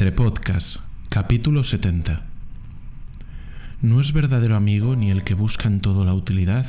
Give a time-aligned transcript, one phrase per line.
[0.00, 0.78] Entre Podcast,
[1.10, 2.22] capítulo 70.
[3.82, 6.64] No es verdadero amigo ni el que busca en todo la utilidad,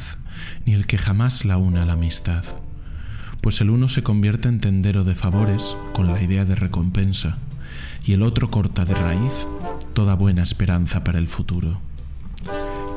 [0.65, 2.43] ni el que jamás la une a la amistad,
[3.39, 7.37] pues el uno se convierte en tendero de favores con la idea de recompensa,
[8.03, 9.47] y el otro corta de raíz
[9.93, 11.79] toda buena esperanza para el futuro.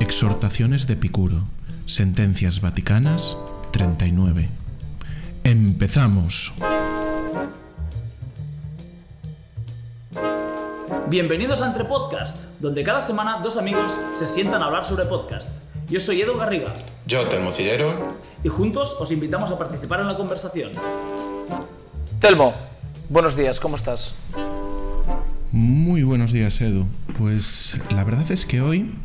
[0.01, 1.45] Exhortaciones de Epicuro,
[1.85, 3.37] Sentencias Vaticanas
[3.71, 4.49] 39.
[5.45, 6.51] Empezamos.
[11.07, 15.55] Bienvenidos a Entre Podcast, donde cada semana dos amigos se sientan a hablar sobre podcast.
[15.87, 16.73] Yo soy Edu Garriga
[17.05, 17.93] Yo, Telmo Cillero.
[18.43, 20.71] y juntos os invitamos a participar en la conversación.
[22.19, 22.55] Telmo,
[23.07, 24.15] buenos días, ¿cómo estás?
[25.51, 26.85] Muy buenos días, Edu.
[27.19, 28.95] Pues la verdad es que hoy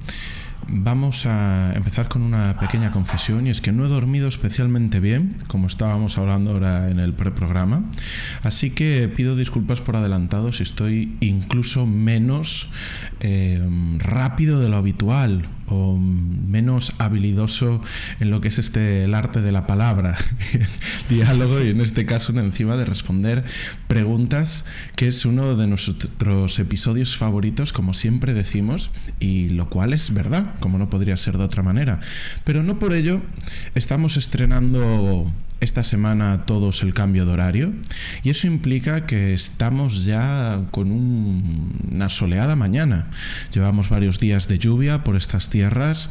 [0.72, 5.36] vamos a empezar con una pequeña confesión y es que no he dormido especialmente bien,
[5.48, 7.84] como estábamos hablando ahora en el preprograma.
[8.42, 12.68] Así que pido disculpas por adelantado si estoy incluso menos
[13.20, 13.60] eh,
[13.98, 17.80] rápido de lo habitual o menos habilidoso
[18.18, 20.16] en lo que es este el arte de la palabra,
[20.52, 20.66] el
[21.08, 23.44] diálogo y en este caso encima de responder
[23.86, 24.64] preguntas,
[24.96, 30.54] que es uno de nuestros episodios favoritos, como siempre decimos, y lo cual es verdad,
[30.60, 32.00] como no podría ser de otra manera.
[32.44, 33.20] Pero no por ello
[33.74, 35.30] estamos estrenando
[35.60, 37.72] esta semana todos el cambio de horario
[38.22, 43.08] y eso implica que estamos ya con un- una soleada mañana.
[43.52, 46.10] Llevamos varios días de lluvia por estas tierras,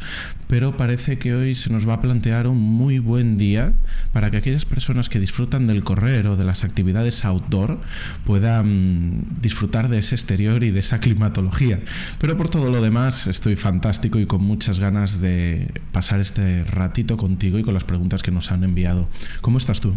[0.49, 3.73] pero parece que hoy se nos va a plantear un muy buen día
[4.13, 7.77] para que aquellas personas que disfrutan del correr o de las actividades outdoor
[8.25, 11.81] puedan disfrutar de ese exterior y de esa climatología.
[12.19, 17.15] Pero por todo lo demás estoy fantástico y con muchas ganas de pasar este ratito
[17.15, 19.07] contigo y con las preguntas que nos han enviado.
[19.41, 19.93] ¿Cómo estás tú?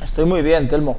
[0.00, 0.98] Estoy muy bien, Telmo.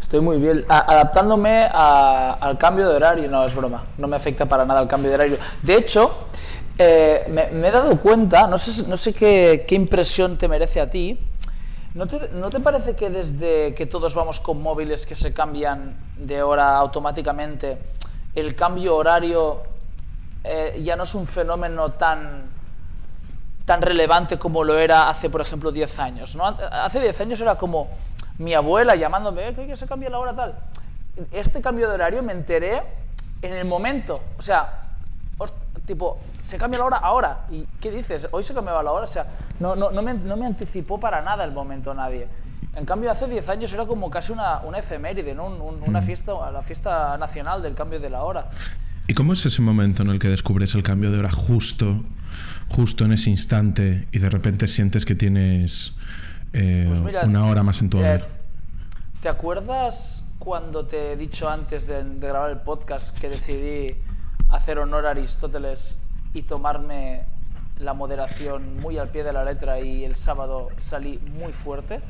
[0.00, 0.64] Estoy muy bien.
[0.70, 4.88] Adaptándome a- al cambio de horario, no es broma, no me afecta para nada el
[4.88, 5.36] cambio de horario.
[5.62, 6.28] De hecho,
[6.82, 11.20] eh, me, he dado cuenta, no sé, no sé qué, impresión te merece a ti,
[11.92, 15.94] ¿no te, ¿no te parece que desde que todos vamos con móviles que se cambian
[16.16, 17.78] de hora automáticamente,
[18.34, 19.62] el cambio horario
[20.42, 22.50] eh, ya no es un fenómeno tan,
[23.66, 26.34] tan relevante como lo era hace, por ejemplo, 10 años.
[26.34, 26.46] ¿no?
[26.46, 27.90] Hace 10 años era como
[28.38, 30.56] mi abuela llamándome, "Eh, que se cambia la hora tal.
[31.30, 32.82] Este cambio de horario me enteré
[33.42, 34.18] en el momento.
[34.38, 34.79] O sea,
[35.84, 37.46] tipo, se cambia la hora ahora.
[37.50, 38.28] ¿Y qué dices?
[38.32, 39.04] Hoy se cambiaba la hora.
[39.04, 39.26] O sea,
[39.58, 42.28] no, no, no, me, no me anticipó para nada el momento nadie.
[42.76, 45.46] En cambio, hace 10 años era como casi una, una efeméride, ¿no?
[45.46, 48.50] Un- un- una fiesta, la fiesta nacional del cambio de la hora.
[49.08, 52.04] ¿Y cómo es ese momento en el que descubres el cambio de hora justo,
[52.68, 55.94] justo en ese instante y de repente sientes que tienes
[56.52, 58.28] eh, Pues mira, una hora más en tu eh, haber?
[59.20, 63.96] ¿Te acuerdas cuando te he dicho antes de, de grabar el podcast que decidí
[64.50, 66.02] hacer honor a Aristóteles
[66.34, 67.24] y tomarme
[67.78, 72.00] la moderación muy al pie de la letra y el sábado salí muy fuerte?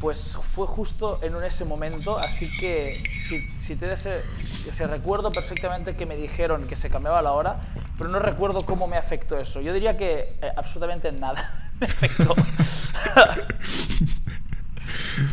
[0.00, 4.22] Pues fue justo en ese momento, así que si, si te ese,
[4.68, 7.60] o sea, recuerdo perfectamente que me dijeron que se cambiaba la hora,
[7.96, 9.62] pero no recuerdo cómo me afectó eso.
[9.62, 11.42] Yo diría que eh, absolutamente nada
[11.80, 12.34] me afectó.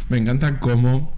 [0.10, 1.12] Me encanta cómo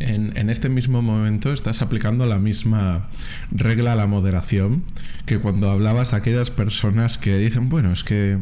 [0.00, 3.08] en, en este mismo momento estás aplicando la misma
[3.50, 4.84] regla a la moderación
[5.26, 8.38] que cuando hablabas de aquellas personas que dicen, bueno, es que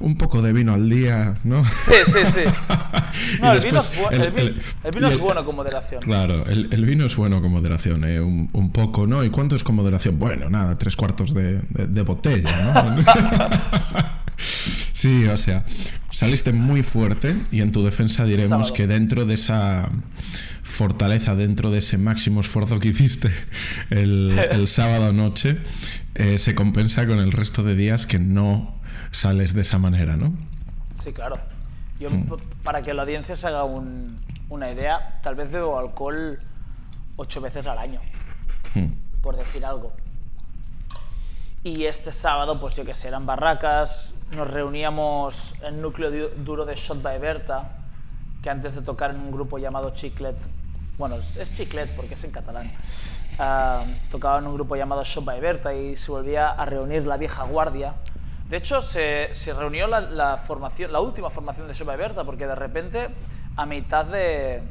[0.00, 1.64] un poco de vino al día, ¿no?
[1.80, 2.40] Sí, sí, sí.
[3.42, 6.02] No, el vino, es, el- el vi- el- el vino es bueno con moderación.
[6.02, 8.20] Claro, el, el vino es bueno con moderación, ¿eh?
[8.20, 9.24] un, un poco, ¿no?
[9.24, 10.18] ¿Y cuánto es con moderación?
[10.20, 13.02] Bueno, nada, tres cuartos de, de- de botella, ¿no?
[14.92, 15.64] sí, o sea,
[16.10, 18.72] saliste muy fuerte y en tu defensa diremos sábado.
[18.74, 19.88] que dentro de esa
[20.62, 23.30] fortaleza, dentro de ese máximo esfuerzo que hiciste
[23.90, 25.58] el, el sábado noche,
[26.14, 28.70] eh, se compensa con el resto de días que no
[29.10, 30.32] sales de esa manera, ¿no?
[30.94, 31.40] Sí, claro.
[31.98, 32.26] Yo, Hmm.
[32.26, 34.16] p- para que la audiencia se haga un-
[34.50, 36.38] una idea, tal vez bebo alcohol
[37.16, 38.00] ocho veces al año,
[38.74, 38.86] Mm.
[39.20, 39.96] por decir algo.
[41.64, 46.64] Y este sábado, pues yo que sé, eran barracas, nos reuníamos en núcleo du- duro
[46.64, 47.72] de Shot by Berta,
[48.42, 50.36] que antes de tocar en un grupo llamado Chiclet,
[50.96, 52.72] bueno, es, Chiclet porque es en catalán,
[53.38, 57.16] ah, tocaba en un grupo llamado Shot by Berta y se volvía a reunir la
[57.16, 57.94] vieja guardia.
[58.48, 62.46] De hecho, se, se reunió la, formación, la última formación de Shot by Berta, porque
[62.46, 63.08] de repente,
[63.56, 64.62] a mitad de,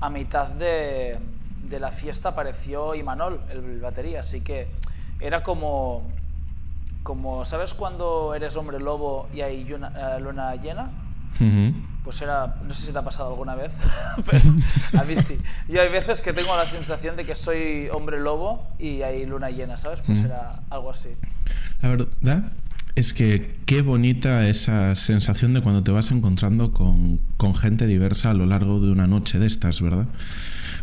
[0.00, 1.18] a mitad de,
[1.62, 4.68] de la fiesta apareció Imanol, el batería, así que
[5.20, 6.02] era como,
[7.02, 10.90] como ¿sabes cuando eres hombre lobo y hay luna, eh, luna llena?
[11.38, 13.72] Pues pues era, no sé si te ha pasado alguna vez,
[14.30, 14.42] pero
[14.98, 15.38] a mí sí.
[15.68, 19.50] Yo hay veces que tengo la sensación de que soy hombre lobo y hay luna
[19.50, 20.00] llena, ¿sabes?
[20.00, 21.10] Pues era algo así.
[21.82, 22.52] La verdad
[22.94, 28.30] es que qué bonita esa sensación de cuando te vas encontrando con, con gente diversa
[28.30, 30.06] a lo largo de una noche de estas, ¿verdad?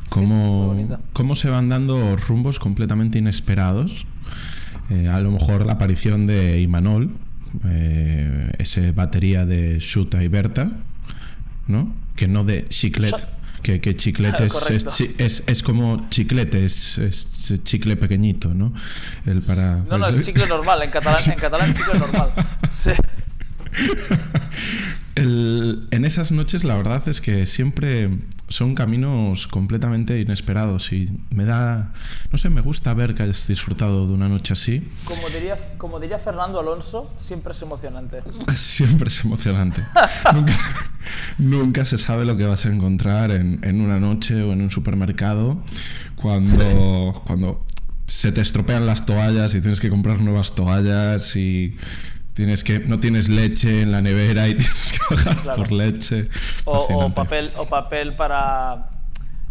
[0.09, 0.75] Cómo,
[1.13, 4.05] cómo se van dando rumbos completamente inesperados.
[4.89, 7.09] Eh, a lo mejor la aparición de Imanol,
[7.65, 10.69] eh, ese batería de Shuta y Berta,
[11.67, 11.93] ¿no?
[12.15, 13.13] Que no de Chiclet.
[13.63, 14.45] Que, que chiclete
[15.17, 17.01] es, es, como chiclete, es,
[17.63, 18.71] chicle pequeñito, ¿no?
[19.25, 22.31] El para, no, no, es chicle normal, en catalán, en catalán es chicle normal.
[22.69, 22.91] Sí.
[25.15, 28.09] en esas noches la verdad es que siempre
[28.49, 31.93] son caminos completamente inesperados y me da,
[32.31, 34.87] no sé, me gusta ver que hayas disfrutado de una noche así.
[35.05, 38.21] Como diría, como diría Fernando Alonso, siempre es emocionante.
[38.55, 39.81] Siempre es emocionante.
[41.37, 44.71] nunca, se sabe lo que vas a encontrar en, en una noche o en un
[44.71, 45.63] supermercado
[46.15, 47.65] cuando, cuando
[48.07, 51.75] se te estropean las toallas y tienes que comprar nuevas toallas y
[52.35, 56.29] Tienes que, no tienes leche en la nevera y tienes que bajar por leche.
[56.65, 58.89] O, papel, o papel para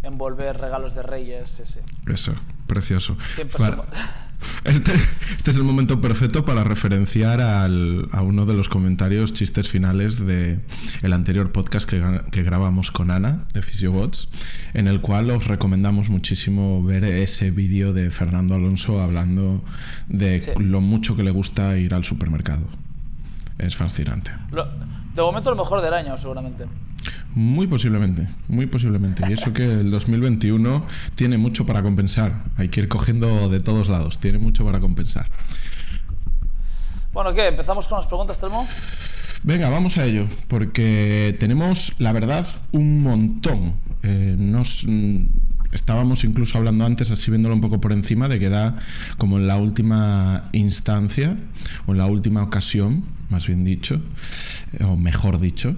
[0.03, 1.83] envolver regalos de reyes, ese.
[2.07, 2.35] Eso,
[2.67, 3.17] precioso.
[3.27, 3.65] Siempre
[4.65, 9.69] este, este, es el momento perfecto para referenciar al, a uno de los comentarios, chistes
[9.69, 10.61] finales de
[11.03, 14.29] el anterior podcast que, que grabamos con Ana de Physiobots,
[14.73, 19.63] en el cual os recomendamos muchísimo ver ese vídeo de Fernando Alonso hablando
[20.09, 22.67] de lo mucho que le gusta ir al supermercado.
[23.59, 24.33] Es fascinante.
[25.15, 26.67] De momento lo mejor del año, seguramente.
[27.35, 29.25] Muy posiblemente, muy posiblemente.
[29.29, 32.45] Y eso que el 2021 tiene mucho para compensar.
[32.57, 35.27] Hay que ir cogiendo de todos lados, tiene mucho para compensar.
[37.13, 37.47] Bueno, ¿qué?
[37.47, 38.67] ¿Empezamos con las preguntas, Telmo?
[39.45, 43.75] Venga, vamos a ello, porque tenemos, la verdad, un montón.
[44.03, 45.27] Eh, nos, mm,
[45.75, 48.77] estábamos incluso hablando antes, así viéndolo un poco por encima, de que da
[49.19, 51.37] como en la última instancia,
[51.87, 54.01] o en la última ocasión, más bien dicho,
[54.73, 55.77] eh, o mejor dicho,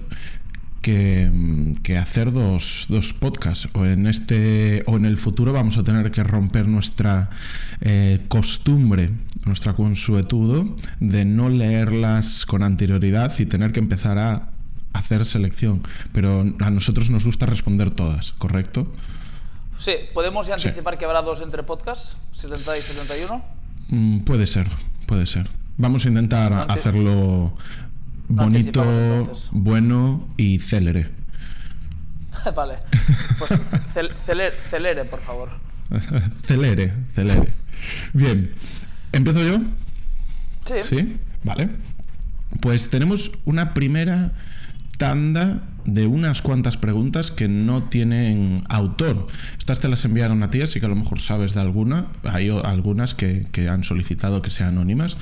[0.81, 3.67] que, hacer dos, dos, podcasts.
[3.73, 4.83] O en este.
[4.85, 7.29] o en el futuro vamos a tener que romper nuestra
[7.81, 9.11] eh, costumbre,
[9.45, 14.49] nuestra consuetudo de no leerlas con anterioridad y tener que empezar a
[14.93, 15.81] hacer selección.
[16.13, 18.91] Pero a nosotros nos gusta responder todas, ¿correcto?
[19.77, 22.17] Sí, ¿podemos ya anticipar que habrá dos entre podcasts?
[22.33, 23.45] ¿70 y 71?
[23.89, 24.67] Mm, puede ser,
[25.05, 25.49] puede ser.
[25.77, 27.53] Vamos a intentar hacerlo
[28.27, 28.83] bonito,
[29.51, 31.11] bueno y célere.
[32.55, 32.75] vale.
[33.37, 33.59] Pues
[34.15, 35.49] celere, por favor.
[36.45, 37.53] celere, celere.
[38.13, 38.53] Bien.
[39.11, 39.59] ¿Empiezo yo?
[40.65, 40.75] Sí.
[40.83, 41.69] Sí, vale.
[42.61, 44.31] Pues tenemos una primera
[44.97, 49.27] tanda de unas cuantas preguntas que no tienen autor.
[49.57, 52.07] Estas te las enviaron a ti, así que a lo mejor sabes de alguna.
[52.23, 55.17] Hay algunas que, han solicitado que sean anónimas.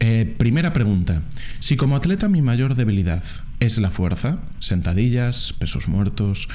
[0.00, 1.22] Eh, primera pregunta.
[1.60, 3.22] Si como atleta mi mayor debilidad
[3.60, 6.48] es la fuerza, sentadillas, pesos muertos,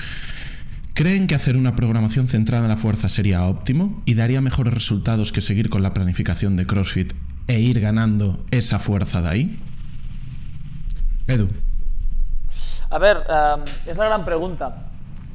[0.96, 5.32] ¿Creen que hacer una programación centrada en la fuerza sería óptimo y daría mejores resultados
[5.32, 7.14] que seguir con la planificación de CrossFit
[7.48, 9.60] e ir ganando esa fuerza de ahí?
[11.26, 11.50] Edu.
[12.94, 13.26] A ver,
[13.88, 14.86] es la gran pregunta.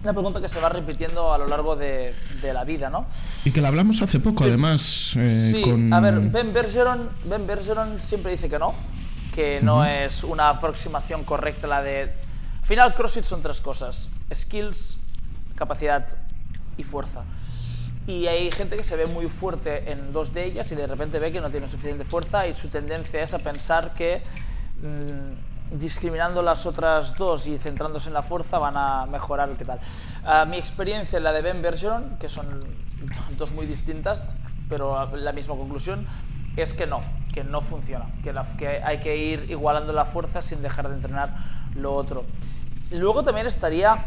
[0.05, 3.05] Una pregunta que se va repitiendo a lo largo de, la vida, ¿no?
[3.45, 5.15] Y que la hablamos hace poco, además.
[5.17, 8.77] Eh, sí, a ver, Ben Bergeron, ben Bergeron siempre dice que no,
[9.35, 12.03] que no es una aproximación correcta la de...
[12.61, 15.01] Al final, CrossFit son tres cosas, skills,
[15.57, 16.07] capacidad
[16.77, 17.25] y fuerza.
[18.07, 21.19] Y hay gente que se ve muy fuerte en dos de ellas y de repente
[21.19, 24.23] ve que no tiene suficiente fuerza y su tendencia es a pensar que...
[24.81, 29.81] Mm, discriminando las otras dos y centrándose en la fuerza van a mejorar qué tal.
[30.25, 32.65] Ah, mi experiencia en la de Ben Bergeron, que son
[33.37, 34.31] dos muy distintas,
[34.69, 36.07] pero la misma conclusión,
[36.57, 40.89] es que no, que no funciona, que, hay que ir igualando la fuerza sin dejar
[40.89, 41.37] de entrenar
[41.75, 42.25] lo otro.
[42.91, 44.07] Luego también estaría,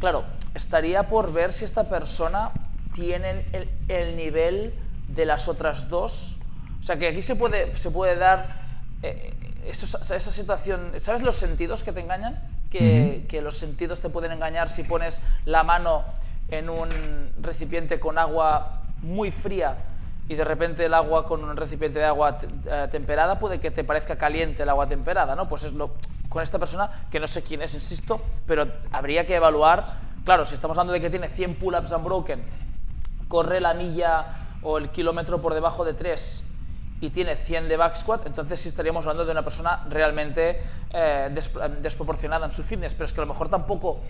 [0.00, 0.24] claro,
[0.54, 2.52] estaría por ver si esta persona
[2.92, 4.74] tiene el, el nivel
[5.08, 6.38] de las otras dos.
[6.80, 8.60] O sea, que aquí se puede, se puede dar...
[9.02, 12.40] Eh, esa situación, ¿sabes los sentidos que te engañan?
[12.70, 16.04] Que, que, los sentidos te pueden engañar si pones la mano
[16.48, 16.90] en un
[17.40, 19.76] recipiente con agua muy fría
[20.28, 23.84] y de repente el agua con un recipiente de agua eh, temperada puede que te
[23.84, 25.46] parezca caliente el agua temperada, ¿no?
[25.48, 25.94] Pues es lo
[26.28, 29.94] con esta persona que no sé quién es, insisto, pero habría que evaluar,
[30.24, 32.44] claro, si estamos hablando de que tiene 100 pull-ups unbroken,
[33.28, 34.26] corre la milla
[34.62, 36.55] o el kilómetro por debajo de 3
[37.00, 40.62] y tiene 100 de back squat, entonces sí estaríamos hablando de una persona realmente
[40.92, 41.28] eh,
[41.80, 44.00] desproporcionada en su fitness, pero es que a lo mejor tampoco,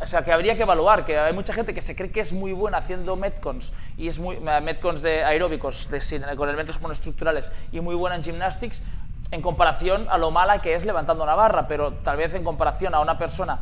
[0.00, 2.32] o sea, que habría que evaluar, que hay mucha gente que se cree que es
[2.32, 6.00] muy buena haciendo metcons, y es muy, eh, metcons de aeróbicos, de,
[6.36, 8.82] con elementos monoestructurales, y muy buena en gymnastics,
[9.30, 12.94] en comparación a lo mala que es levantando una barra, pero tal vez en comparación
[12.94, 13.60] a una persona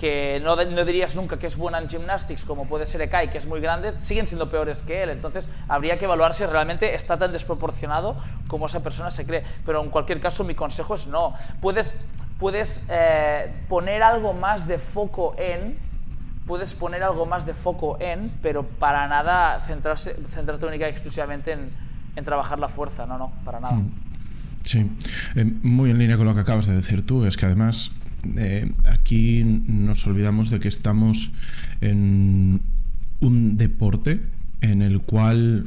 [0.00, 3.36] que no, no, dirías nunca que es buena en gymnastics, como puede ser Ekai, que
[3.36, 5.10] es muy grande, siguen siendo peores que él.
[5.10, 8.16] Entonces, habría que evaluar si realmente está tan desproporcionado
[8.48, 9.42] como esa persona se cree.
[9.66, 11.34] Pero en cualquier caso, mi consejo es no.
[11.60, 12.00] Puedes,
[12.38, 15.78] puedes eh, poner algo más de foco en,
[16.46, 21.52] puedes poner algo más de foco en, pero para nada centrarse, centrarte única y exclusivamente
[21.52, 21.70] en,
[22.16, 23.04] en trabajar la fuerza.
[23.04, 23.74] No, no, para nada.
[23.74, 23.92] Mm.
[24.64, 24.90] Sí,
[25.62, 27.90] muy en línea con lo que acabas de decir tú, es que además
[28.36, 31.30] eh, aquí nos olvidamos de que estamos
[31.80, 32.60] en
[33.20, 34.20] un deporte
[34.60, 35.66] en el cual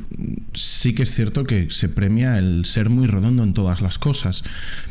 [0.53, 4.43] sí que es cierto que se premia el ser muy redondo en todas las cosas,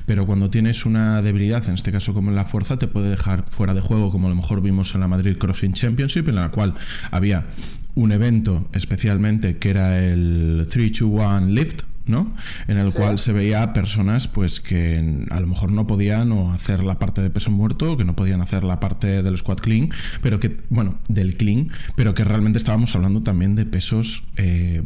[0.07, 3.45] pero cuando tienes una debilidad, en este caso como en la fuerza, te puede dejar
[3.49, 6.51] fuera de juego, como a lo mejor vimos en la Madrid CrossFit Championship, en la
[6.51, 6.75] cual
[7.11, 7.47] había
[7.95, 12.35] un evento especialmente que era el 3-2-1 Lift, ¿no?
[12.69, 16.83] En el cual se veía personas pues que a lo mejor no podían o hacer
[16.83, 19.91] la parte de peso muerto, que no podían hacer la parte del squat clean,
[20.21, 24.83] pero que, bueno, del clean, pero que realmente estábamos hablando también de pesos eh,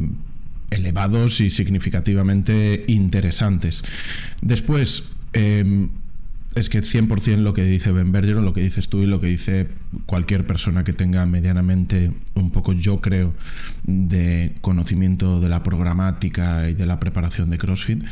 [0.69, 3.83] elevados y significativamente interesantes.
[4.41, 5.87] Después, eh,
[6.57, 9.27] es que 100% lo que dice Ben Bergeron, lo que dices tú y lo que
[9.27, 9.67] dice
[10.05, 13.33] cualquier persona que tenga medianamente un poco, yo creo,
[13.83, 18.03] de conocimiento de la programática y de la preparación de CrossFit,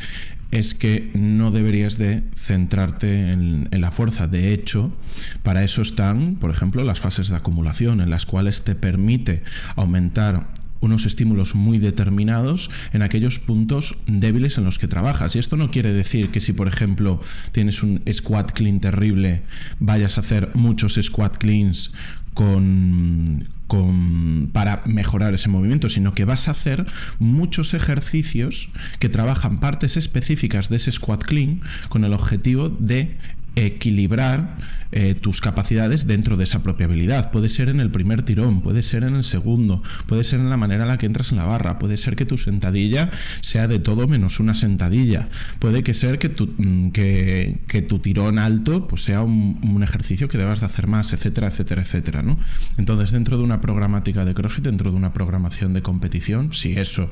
[0.52, 4.28] es que no deberías de centrarte en, en, la fuerza.
[4.28, 4.96] De hecho,
[5.44, 9.44] para eso están, por ejemplo, las fases de acumulación, en las cuales te permite
[9.76, 10.48] aumentar
[10.86, 15.36] unos estímulos muy determinados en aquellos puntos débiles en los que trabajas.
[15.36, 19.42] Y esto no quiere decir que si, por ejemplo, tienes un squat clean terrible,
[19.80, 21.92] vayas a hacer muchos squat cleans
[22.34, 26.86] con, con, para mejorar ese movimiento, sino que vas a hacer
[27.18, 33.18] muchos ejercicios que trabajan partes específicas de ese squat clean con el objetivo de
[33.56, 34.58] equilibrar
[34.92, 37.32] eh, tus capacidades dentro de esa propia habilidad.
[37.32, 40.58] Puede ser en el primer tirón, puede ser en el segundo, puede ser en la
[40.58, 43.80] manera en la que entras en la barra, puede ser que tu sentadilla sea de
[43.80, 49.04] todo menos una sentadilla, puede que ser que tu, mm, que, tu tirón alto pues
[49.04, 52.22] sea un, ejercicio que debas de hacer más, etcétera, etcétera, etcétera.
[52.24, 52.40] ¿no?
[52.78, 57.10] Entonces, dentro de una programática de CrossFit, dentro de una programación de competición, si eso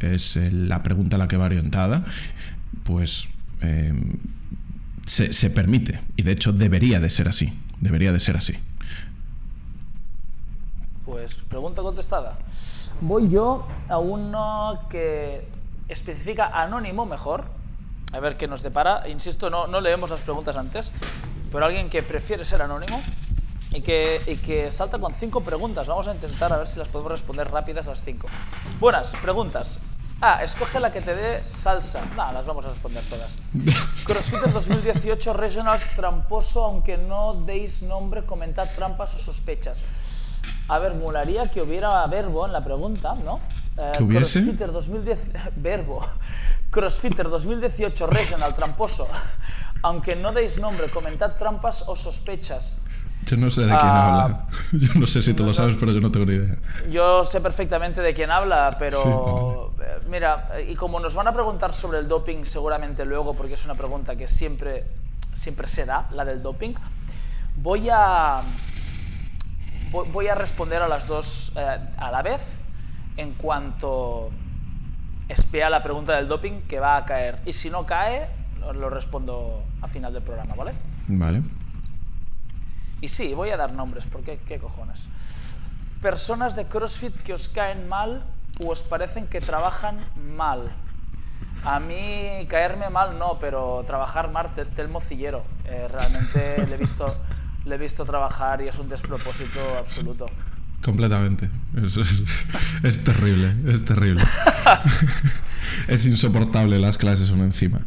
[0.00, 2.04] es eh, la pregunta a la que va orientada,
[2.84, 3.28] pues...
[3.60, 3.92] Eh,
[5.08, 8.54] se, permite y de hecho debería de ser así, debería de ser así.
[11.04, 12.38] Pues pregunta contestada.
[13.00, 15.48] Voy yo a uno que
[15.88, 17.46] especifica anónimo mejor.
[18.12, 19.08] A ver qué nos depara.
[19.08, 20.92] Insisto, no, no leemos las preguntas antes,
[21.50, 23.02] pero alguien que prefiere ser anónimo
[23.72, 25.88] y que, y que salta con cinco preguntas.
[25.88, 28.28] Vamos a intentar a ver si las podemos responder rápidas las cinco.
[28.78, 29.80] Buenas preguntas.
[30.20, 32.04] Ah, escoge la que te dé salsa.
[32.16, 33.38] Nada, las vamos a responder todas.
[34.04, 39.82] CrossFitter 2018 Regionals tramposo, aunque no deis nombre, comentad trampas o sospechas.
[40.66, 43.38] A ver, molaría que hubiera verbo en la pregunta, ¿no?
[43.76, 46.04] Eh, CrossFitter 2010 verbo.
[46.70, 49.06] CrossFitter 2018 Regional tramposo,
[49.82, 52.78] aunque no deis nombre, comentad trampas o sospechas.
[53.28, 54.46] Yo no sé de quién ah, habla.
[54.72, 56.56] Yo no sé si tú lo sabes, pero yo no tengo ni idea.
[56.90, 61.72] Yo sé perfectamente de quién habla, pero eh, mira, y como nos van a preguntar
[61.72, 64.84] sobre el doping seguramente luego, porque es una pregunta que siempre,
[65.32, 66.72] siempre se da, la del doping,
[67.56, 68.42] voy a,
[70.12, 72.62] voy a responder a las dos eh, a la vez
[73.18, 74.30] en cuanto
[75.28, 77.40] espea la pregunta del doping que va a caer.
[77.44, 78.28] Y si no cae,
[78.74, 80.72] lo respondo a final del programa, ¿vale?
[81.08, 81.42] Vale.
[83.00, 85.08] Y sí, voy a dar nombres, porque qué cojones.
[86.00, 88.24] Personas de CrossFit que os caen mal
[88.58, 89.98] o os parecen que trabajan
[90.36, 90.70] mal.
[91.64, 95.44] A mí caerme mal no, pero trabajar mal, Telmo Cillero.
[95.64, 97.16] Eh, realmente le he, visto,
[97.64, 100.26] le he visto trabajar y es un despropósito absoluto.
[100.82, 101.50] Completamente.
[102.84, 104.22] Es, terrible, es terrible.
[105.88, 107.80] es insoportable las clases uno encima.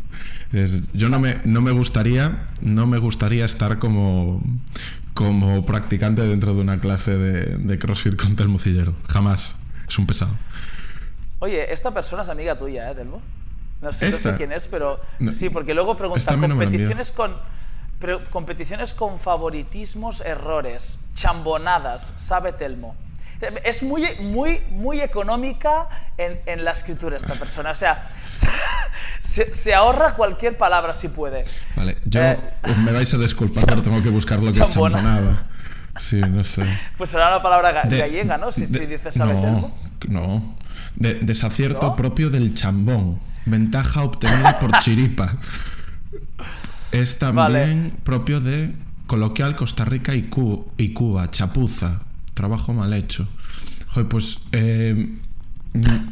[0.93, 4.43] yo no me, no me gustaría, no me gustaría estar como,
[5.13, 8.95] como practicante dentro de una clase de, CrossFit con Telmo Cillero.
[9.07, 9.55] Jamás.
[9.87, 10.31] Es un pesado.
[11.39, 13.21] Oye, esta persona es amiga tuya, ¿eh, Telmo?
[13.81, 17.35] No sé, quién es, pero sí, porque luego pregunta competiciones con
[18.29, 22.95] competiciones con favoritismos, errores, chambonadas, sabe Telmo.
[23.63, 27.71] Es muy, muy, muy económica en, en la escritura esta persona.
[27.71, 28.01] O sea,
[29.21, 31.45] se, se ahorra cualquier palabra si puede.
[31.75, 32.39] Vale, yo Eh,
[32.85, 34.97] me vais a disculpar, pero tengo que buscar lo que es chambona.
[34.97, 35.47] chambonada.
[35.99, 36.61] Sí, no sé.
[36.97, 38.49] Pues será una palabra ga- De- gallega, ¿no?
[38.51, 39.77] Si, de- si dices sabetermo.
[40.07, 40.55] No, no.
[40.95, 41.95] De- desacierto ¿No?
[41.95, 43.19] propio del chambón.
[43.45, 45.37] Ventaja obtenida por chiripa.
[46.91, 48.75] Es también propio de
[49.07, 51.31] coloquial Costa Rica y, Cu- y Cuba.
[51.31, 52.01] Chapuza.
[52.41, 53.27] Trabajo mal hecho.
[53.89, 55.09] Joder, pues eh,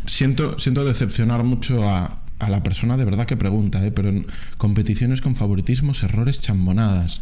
[0.05, 3.89] siento, siento decepcionar mucho a, a la persona de verdad que pregunta, ¿eh?
[3.91, 4.27] pero en
[4.59, 7.21] competiciones con favoritismos, errores, chambonadas.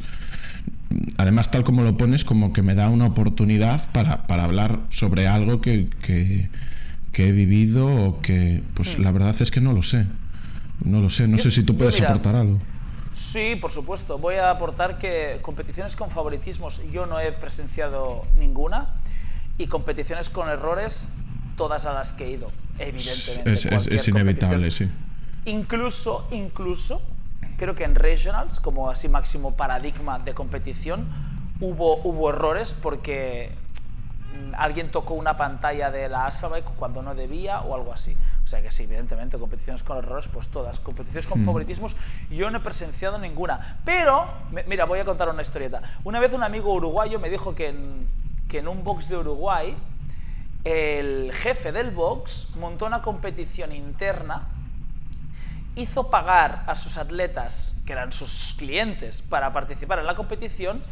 [1.18, 5.26] Además, tal como lo pones, como que me da una oportunidad para, para hablar sobre
[5.30, 6.50] algo que, que-
[7.14, 10.06] que he vivido o que, pues la verdad es que no lo sé.
[10.84, 12.60] No lo sé, no Yo sé si tú puedes mira, aportar algo.
[13.18, 14.20] Sí, por supuesto.
[14.20, 18.94] Voy a aportar que competiciones con favoritismos yo no he presenciado ninguna
[19.58, 21.10] y competiciones con errores
[21.56, 23.52] todas a las que he ido, evidentemente.
[23.54, 24.88] Es, es- cualquier es inevitable, sí.
[25.46, 27.02] Incluso, incluso,
[27.58, 31.08] creo que en regionals, como así máximo paradigma de competición,
[31.60, 33.52] hubo, hubo errores porque
[34.58, 38.16] alguien tocó una pantalla de la Hasselblad cuando no debía o algo así.
[38.44, 40.80] O sea que sí, evidentemente, competiciones con errores, pues todas.
[40.80, 41.96] Competiciones con favoritismos,
[42.30, 43.80] yo no he presenciado ninguna.
[43.86, 44.28] Pero,
[44.68, 45.82] mira, voy a contar una historieta.
[46.04, 48.08] Una vez un amigo uruguayo me dijo que en,
[48.48, 49.76] que en un box de Uruguay,
[50.64, 54.48] el jefe del box montó una competición interna
[55.76, 60.84] hizo pagar a sus atletas, que eran sus clientes, para participar en la competición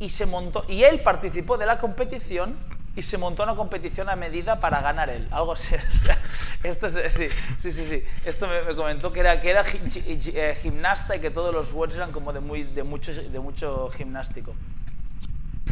[0.00, 2.54] y se montó y él participó de la competición
[2.96, 5.74] y se montó una competición a medida para ganar él, algo así.
[5.92, 6.16] o sea,
[6.62, 8.02] esto es, sí, sí, sí, sí.
[8.24, 11.30] Esto me, me comentó que era que era gi- gi- gi- eh, gimnasta y que
[11.30, 14.54] todos los words eran como de muy de mucho de mucho gimnástico.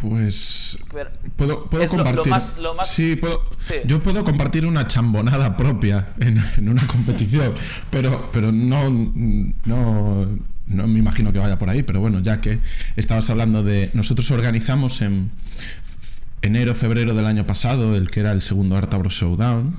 [0.00, 2.31] Pues Pero puedo, puedo es lo- lo compartir.
[2.31, 3.75] más- lo más- sí, puedo, Sí.
[3.85, 7.55] yo puedo compartir una chambonada propia en, en una competición,
[7.91, 11.83] pero, pero no, no, no me imagino que vaya por ahí.
[11.83, 12.59] Pero bueno, ya que
[12.97, 13.90] estabas hablando de.
[13.95, 15.31] Nosotros organizamos en
[16.42, 19.75] enero, febrero del año pasado, el que era el segundo Artabro Showdown,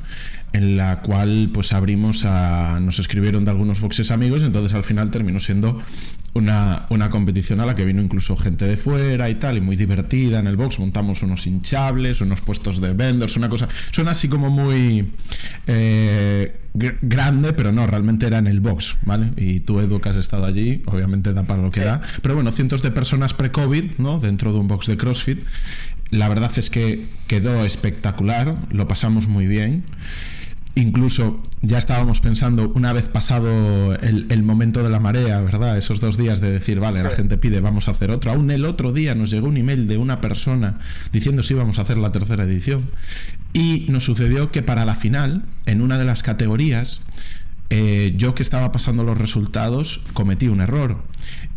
[0.54, 2.80] en la cual pues abrimos a.
[2.80, 5.82] nos escribieron de algunos boxes amigos, entonces al final terminó siendo
[6.36, 9.76] una, una competición a la que vino incluso gente de fuera y tal, y muy
[9.76, 10.80] divertida en el box.
[10.80, 13.68] Montamos unos hinchables, unos puestos de vendors, una cosa.
[13.92, 15.08] Suena así como muy
[15.68, 19.32] eh, gr- grande, pero no, realmente era en el box, ¿vale?
[19.38, 21.86] Y tú, Edu, que has estado allí, obviamente da para lo que Sí.
[21.86, 22.02] da.
[22.22, 24.20] Pero bueno, cientos de personas pre-COVID, ¿no?
[24.20, 25.44] Dentro de un box de CrossFit.
[26.10, 29.84] La verdad es que quedó espectacular, lo pasamos muy bien.
[30.76, 35.78] Incluso ya estábamos pensando, una vez pasado el, el momento de la marea, ¿verdad?
[35.78, 38.32] Esos dos días de decir, vale, la gente pide, vamos a hacer otro.
[38.32, 40.80] Aún el otro día nos llegó un email de una persona
[41.12, 42.90] diciendo si íbamos a hacer la tercera edición.
[43.54, 47.02] Y nos sucedió que para la final, en una de las categorías,
[47.70, 51.04] eh, yo que estaba pasando los resultados cometí un error.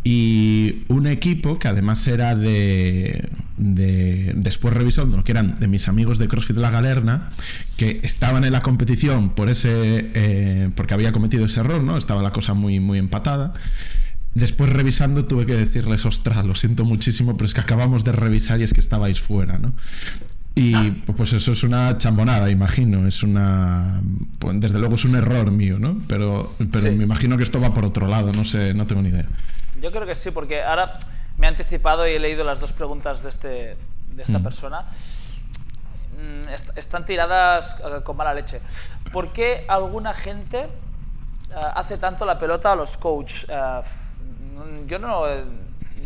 [0.03, 6.17] Y un equipo que además era de, de- después revisando, que eran de mis amigos
[6.17, 7.31] de CrossFit La Galerna,
[7.75, 9.69] que estaban en la competición por ese,
[10.13, 11.97] eh, porque había cometido ese error, ¿no?
[11.97, 13.53] Estaba la cosa muy, muy empatada.
[14.33, 18.59] Después revisando tuve que decirles, ostras, lo siento muchísimo, pero es que acabamos de revisar
[18.61, 19.73] y es que estabais fuera, ¿no?
[20.59, 23.07] Y pues eso es una chambonada, imagino.
[23.07, 24.01] Es una.
[24.39, 26.01] pues, desde luego es un error mío, ¿no?
[26.07, 26.89] Pero, pero Sí.
[26.91, 29.25] me imagino que esto va por otro lado, no sé, no tengo ni idea.
[29.81, 30.95] Yo creo que sí, porque ahora
[31.37, 33.77] me he anticipado y he leído las dos preguntas de, este,
[34.15, 34.81] de esta persona.
[36.17, 38.59] Mm, est- están tiradas eh, con mala leche.
[39.13, 40.67] ¿Por qué alguna gente eh,
[41.75, 43.43] hace tanto la pelota a los coach?
[43.47, 45.21] Eh, mm, yo no,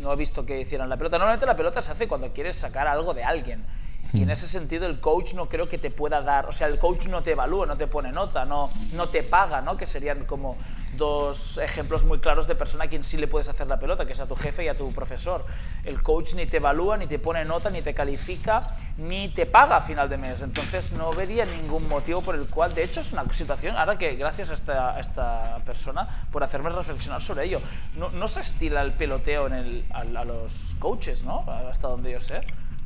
[0.01, 1.17] no he visto que hicieran la pelota.
[1.17, 3.63] Normalmente la pelota se hace cuando quieres sacar algo de alguien.
[4.13, 6.77] Y en ese sentido el coach no creo que te pueda dar, o sea, el
[6.77, 9.77] coach no te evalúa, no te pone nota, no, no te paga, ¿no?
[9.77, 10.57] Que serían como
[10.97, 14.13] dos ejemplos muy claros de persona a quien sí le puedes hacer la pelota, que
[14.13, 15.45] es a tu jefe y a tu profesor.
[15.83, 19.77] El coach ni te evalúa, ni te pone nota, ni te califica, ni te paga
[19.77, 20.41] a final de mes.
[20.41, 24.15] Entonces no vería ningún motivo por el cual, de hecho es una situación, ahora que
[24.15, 27.61] gracias a esta, a esta persona por hacerme reflexionar sobre ello,
[27.95, 31.45] no, no se estila el peloteo en el, a, a los coaches, ¿no?
[31.69, 32.41] Hasta donde yo sé.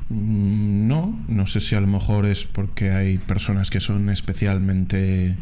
[0.10, 5.38] Mm, No, no sé si a lo mejor es porque hay personas que son especialmente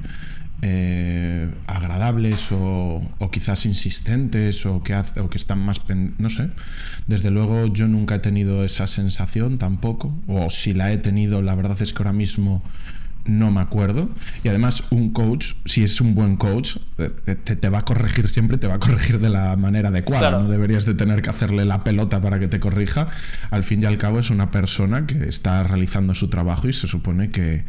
[0.61, 5.81] eh, agradables o, o quizás insistentes o que, o que están más...
[6.17, 6.49] no sé.
[7.07, 10.15] Desde luego yo nunca he tenido esa sensación tampoco.
[10.27, 12.63] O si la he tenido, la verdad es que ahora mismo
[13.25, 14.09] no me acuerdo.
[14.43, 17.09] Y además, un coach, si es un buen coach, eh,
[17.43, 20.29] te, te va a corregir siempre, te va a corregir de la manera adecuada.
[20.29, 20.43] Claro.
[20.43, 23.07] No deberías de tener que hacerle la pelota para que te corrija.
[23.51, 26.87] Al fin y al cabo, es una persona que está realizando su trabajo y se
[26.87, 27.63] supone que,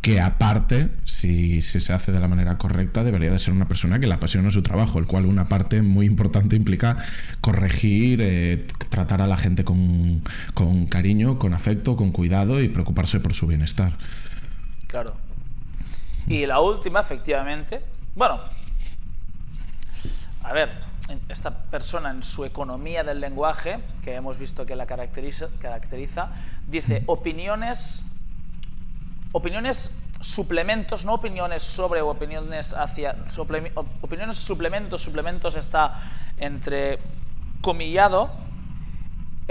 [0.00, 4.00] que aparte, si, si se hace de la manera correcta, debería de ser una persona
[4.00, 6.96] que le apasiona su trabajo, el cual una parte muy importante implica
[7.40, 10.22] corregir, eh, tratar a la gente con,
[10.54, 13.92] con cariño, con afecto, con cuidado y preocuparse por su bienestar.
[14.92, 15.14] Claro.
[16.26, 17.82] Y la última, efectivamente,
[18.14, 18.42] bueno,
[20.42, 20.68] a ver,
[21.30, 26.28] esta persona en su economía del lenguaje, que hemos visto que la caracteriza,
[26.66, 28.04] dice opiniones,
[29.32, 33.16] opiniones suplementos, no opiniones sobre o opiniones hacia,
[34.02, 36.02] opiniones suplementos, suplementos está
[36.36, 36.98] entre
[37.62, 38.30] comillado,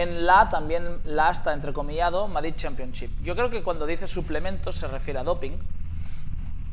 [0.02, 3.10] en la también la está entrecomillado Madrid Championship.
[3.24, 5.58] Yo creo que cuando dice suplementos se refiere a doping,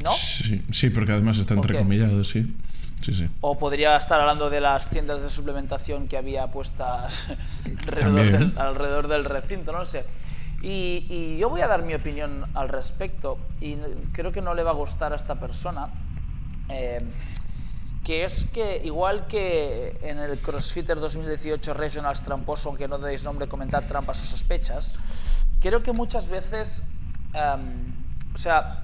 [0.02, 0.12] ¿no?
[0.12, 2.56] Sí, sí, porque además está entrecomillado, sí.
[3.02, 3.28] Sí, sí.
[3.40, 7.26] O podría estar hablando de las tiendas de suplementación que había puestas
[7.86, 10.04] alrededor del, alrededor del recinto, no lo sé.
[10.62, 13.76] Y, y yo voy a dar mi opinión al respecto y
[14.12, 15.90] creo que no le va a gustar a esta persona,
[16.68, 17.00] eh,
[18.08, 23.48] que es que igual que en el CrossFitter 2018 Regionals Tramposo, aunque no deis nombre,
[23.48, 26.88] comentad trampas o sospechas, creo que muchas veces,
[27.34, 27.92] em,
[28.32, 28.80] o sea,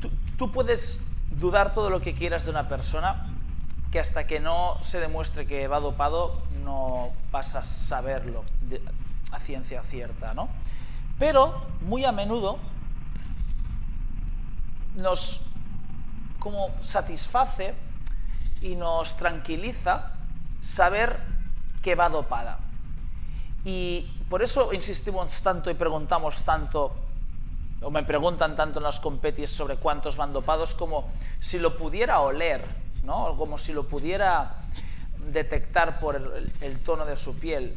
[0.00, 3.26] tú, tú puedes dudar todo lo que quieras de una persona,
[3.90, 8.44] que hasta que no se demuestre que va dopado, no vas a saberlo
[9.32, 10.48] a ciencia cierta, ¿no?
[11.18, 12.60] Pero muy a menudo
[14.94, 15.57] nos
[16.38, 17.74] como satisface
[18.60, 20.12] y nos tranquiliza
[20.60, 21.20] saber
[21.82, 22.58] que va dopada.
[23.64, 26.94] Y por eso insistimos tanto y preguntamos tanto,
[27.82, 32.20] o me preguntan tanto en las competis sobre cuántos van dopados, como si lo pudiera
[32.20, 32.64] oler,
[33.04, 33.36] ¿no?
[33.36, 34.58] Como si lo pudiera
[35.32, 37.76] detectar por el, el tono de su piel.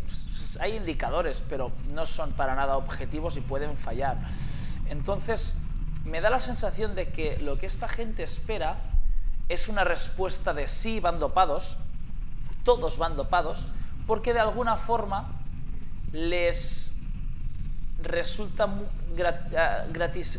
[0.62, 4.18] Hay indicadores, pero no son para nada objetivos y pueden fallar.
[4.90, 5.64] Entonces,
[6.06, 8.82] me da la sensación de que lo que esta gente espera
[9.50, 11.80] es una respuesta de sí van dopados,
[12.64, 13.68] todos van dopados,
[14.08, 15.42] porque de alguna forma
[16.12, 17.02] les
[18.02, 18.68] resulta
[19.58, 19.86] ah,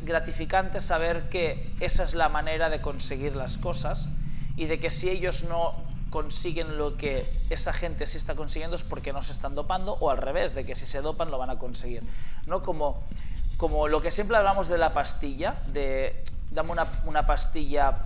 [0.05, 4.11] gratificante saber que esa es la manera de conseguir las cosas
[4.57, 5.75] y de que si ellos no
[6.11, 10.11] consiguen lo que esa gente sí está consiguiendo es porque no se están dopando o
[10.11, 12.03] al revés, de que si se dopan lo van a conseguir.
[12.47, 12.63] ¿no?
[12.63, 13.03] Como,
[13.63, 16.21] como lo que siempre hablamos de la pastilla, de
[16.51, 17.97] dame una, una pastilla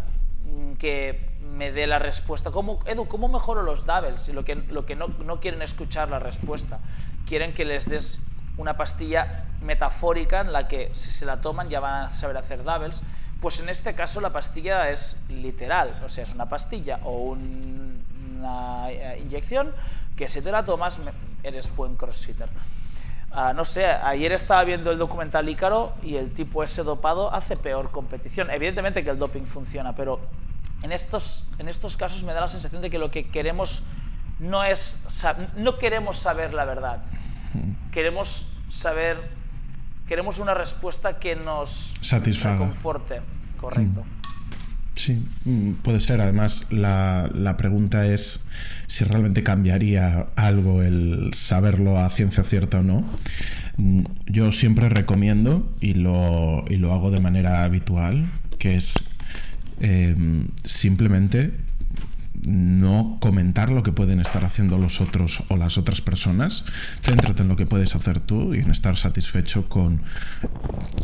[0.45, 2.51] mm, que me dé la respuesta.
[2.51, 4.29] ¿Cómo, Edu, ¿cómo mejoro los doubles?
[4.29, 6.79] Y lo que, lo que no, no quieren escuchar la respuesta.
[7.27, 8.27] Quieren que les des
[8.59, 12.62] una pastilla metafórica en la que si se la toman ya van a saber hacer
[12.62, 13.03] doubles.
[13.40, 18.05] Pues en este caso la pastilla es literal, o sea, es una pastilla o un-
[18.38, 19.73] una eh, inyección
[20.16, 21.01] que si te la tomas
[21.42, 22.51] eres buen crossfitter.
[23.31, 27.57] Ah, no sé, ayer estaba viendo el documental Ícaro y el tipo ese dopado hace
[27.57, 28.51] peor competición.
[28.51, 30.21] Evidentemente que el doping funciona, pero
[30.83, 33.83] en estos, en estos casos me da la sensación de que lo que queremos
[34.39, 35.07] no es
[35.57, 37.03] no queremos saber la verdad.
[37.91, 39.37] Queremos saber
[40.07, 42.55] queremos una respuesta que nos Satisfaga.
[42.55, 43.23] reconforte,
[43.57, 44.05] correcto.
[45.07, 46.21] Sí, mm, puede ser.
[46.21, 48.40] Además, la, la pregunta es
[48.88, 53.05] si realmente cambiaría algo el saberlo a ciencia cierta o no.
[53.77, 58.27] Mm, Yo siempre recomiendo, y lo, y lo hago de manera habitual,
[58.59, 58.95] que es
[59.81, 60.16] eh,
[60.64, 61.53] simplemente
[62.46, 66.64] no comentar lo que pueden estar haciendo los otros o las otras personas.
[67.02, 70.02] Céntrate en lo que puedes hacer tú y en estar satisfecho con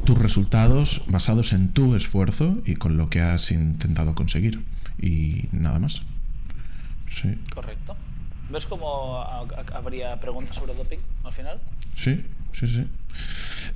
[0.05, 4.62] tus resultados basados en tu esfuerzo y con lo que has intentado conseguir.
[5.00, 6.02] Y nada más.
[7.11, 7.96] Sí, Correcto.
[8.53, 11.59] ¿Ves cómo ha- ha- habría preguntas sobre doping al final?
[11.97, 12.85] sí, sí, sí.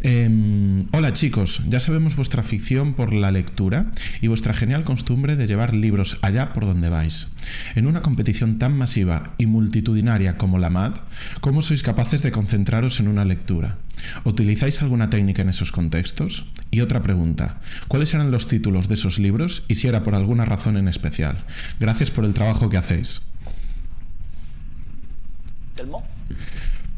[0.02, 3.86] Em, hola chicos, ya sabemos vuestra afición por la lectura
[4.20, 7.28] y vuestra genial costumbre de llevar libros allá por donde vais.
[7.74, 10.94] En una competición tan masiva y multitudinaria como la MAD,
[11.40, 13.76] ¿cómo sois capaces de concentraros en una lectura?
[14.24, 16.44] ¿Utilizáis alguna técnica en esos contextos?
[16.70, 20.44] Y otra pregunta, ¿cuáles eran los títulos de esos libros y si era por alguna
[20.44, 21.38] razón en especial?
[21.80, 23.22] Gracias por el trabajo que hacéis.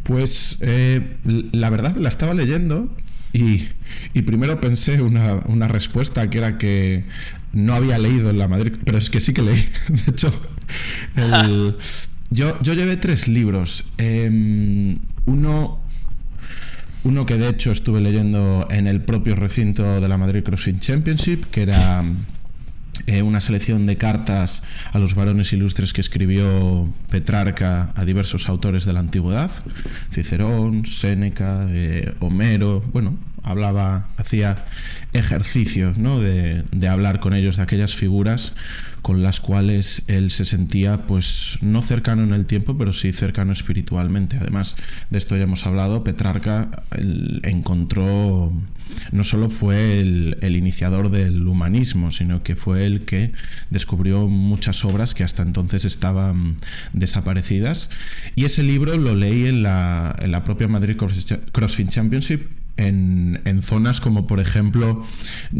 [0.02, 1.16] Pues eh,
[1.52, 2.90] la verdad la estaba leyendo
[3.32, 3.68] y,
[4.22, 7.04] primero pensé una, una respuesta que era que
[7.52, 9.68] no había leído en la Madrid, pero es que sí que leí.
[9.88, 10.32] De hecho,
[12.30, 13.84] yo, yo llevé tres libros.
[13.98, 14.94] Em,
[15.26, 15.80] uno,
[17.04, 21.44] Uno que de hecho estuve leyendo en el propio recinto de la Madrid CrossFit Championship,
[21.50, 22.02] que era
[23.08, 28.84] eh, una selección de cartas a los varones ilustres que escribió Petrarca a diversos autores
[28.84, 29.50] de la antigüedad,
[30.12, 34.66] Cicerón, Séneca, eh, Homero, bueno, hablaba, hacía
[35.14, 36.20] ejercicios ¿no?
[36.20, 38.52] de, de, hablar con ellos de aquellas figuras
[39.02, 43.52] con las cuales él se sentía pues no cercano en el tiempo, pero sí cercano
[43.52, 44.36] espiritualmente.
[44.38, 44.76] Además,
[45.10, 46.70] de esto ya hemos hablado, Petrarca
[47.42, 48.52] encontró,
[49.12, 53.32] no solo fue el, iniciador del humanismo, sino que fue el que
[53.70, 56.56] descubrió muchas obras que hasta entonces estaban
[56.92, 57.90] desaparecidas.
[58.34, 63.62] Y ese libro lo leí en la, en la propia Madrid CrossFit Championship en, en,
[63.62, 65.04] zonas como por ejemplo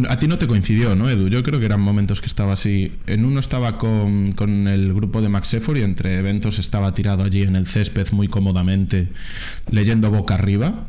[0.08, 2.92] a ti no te coincidió no Edu yo creo que eran momentos que estaba así.
[3.06, 7.24] En uno estaba con, con el grupo de Max Effort y entre eventos estaba tirado
[7.24, 9.08] allí en el césped muy cómodamente
[9.70, 10.86] leyendo boca arriba.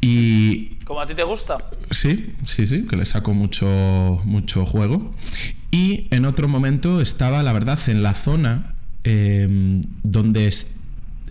[0.00, 1.58] Y como a ti te gusta
[1.90, 5.14] sí sí sí que le saco mucho mucho juego.
[5.70, 10.48] Y en otro momento estaba la verdad en la zona eh, donde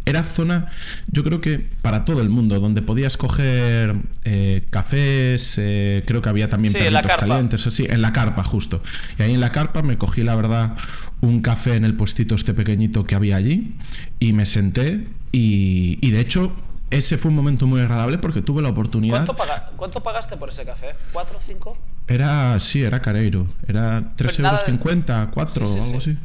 [0.06, 0.68] era zona,
[1.08, 6.30] yo creo que para todo el mundo, donde podías coger eh, cafés, eh, creo que
[6.30, 7.28] había también sí, en la carpa.
[7.28, 8.82] calientes, así, en la carpa justo.
[9.18, 10.76] Y ahí en la carpa me cogí, la verdad,
[11.22, 13.76] un café en el puestito este pequeñito que había allí
[14.20, 16.56] y me senté y, y de hecho
[16.92, 19.26] ese fue un momento muy agradable porque tuve la oportunidad.
[19.26, 20.96] ¿Cuánto, paga, ¿cuánto pagaste por ese café?
[21.14, 21.78] ¿Cuatro o cinco?
[22.08, 23.48] Era, sí, era careiro.
[23.68, 26.12] Era 3,50 euros, 50, 4 Sí, sí, o algo sí.
[26.12, 26.20] así.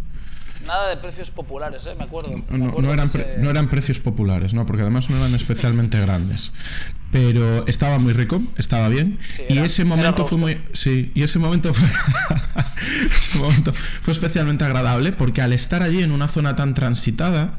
[0.66, 1.94] Nada de precios populares, ¿eh?
[1.96, 2.31] Me acuerdo.
[2.31, 4.64] me No, acuerdo no eran, no eran precios populares, ¿no?
[4.66, 6.53] Porque además no eran especialmente grandes.
[7.12, 9.18] Pero estaba muy rico, estaba bien.
[9.29, 10.61] Sí, y ese momento fue muy.
[10.72, 11.88] Sí, y ese momento fue.
[13.05, 13.72] ese momento
[14.03, 17.57] fue especialmente agradable porque al estar allí en una zona tan transitada.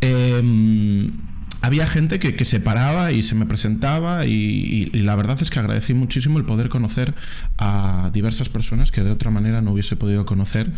[0.00, 1.10] eh,
[1.66, 5.36] había gente que, que se paraba y se me presentaba y, y- y la verdad
[5.42, 7.14] es que agradecí muchísimo el poder conocer
[7.58, 10.70] a diversas personas que de otra manera no hubiese podido conocer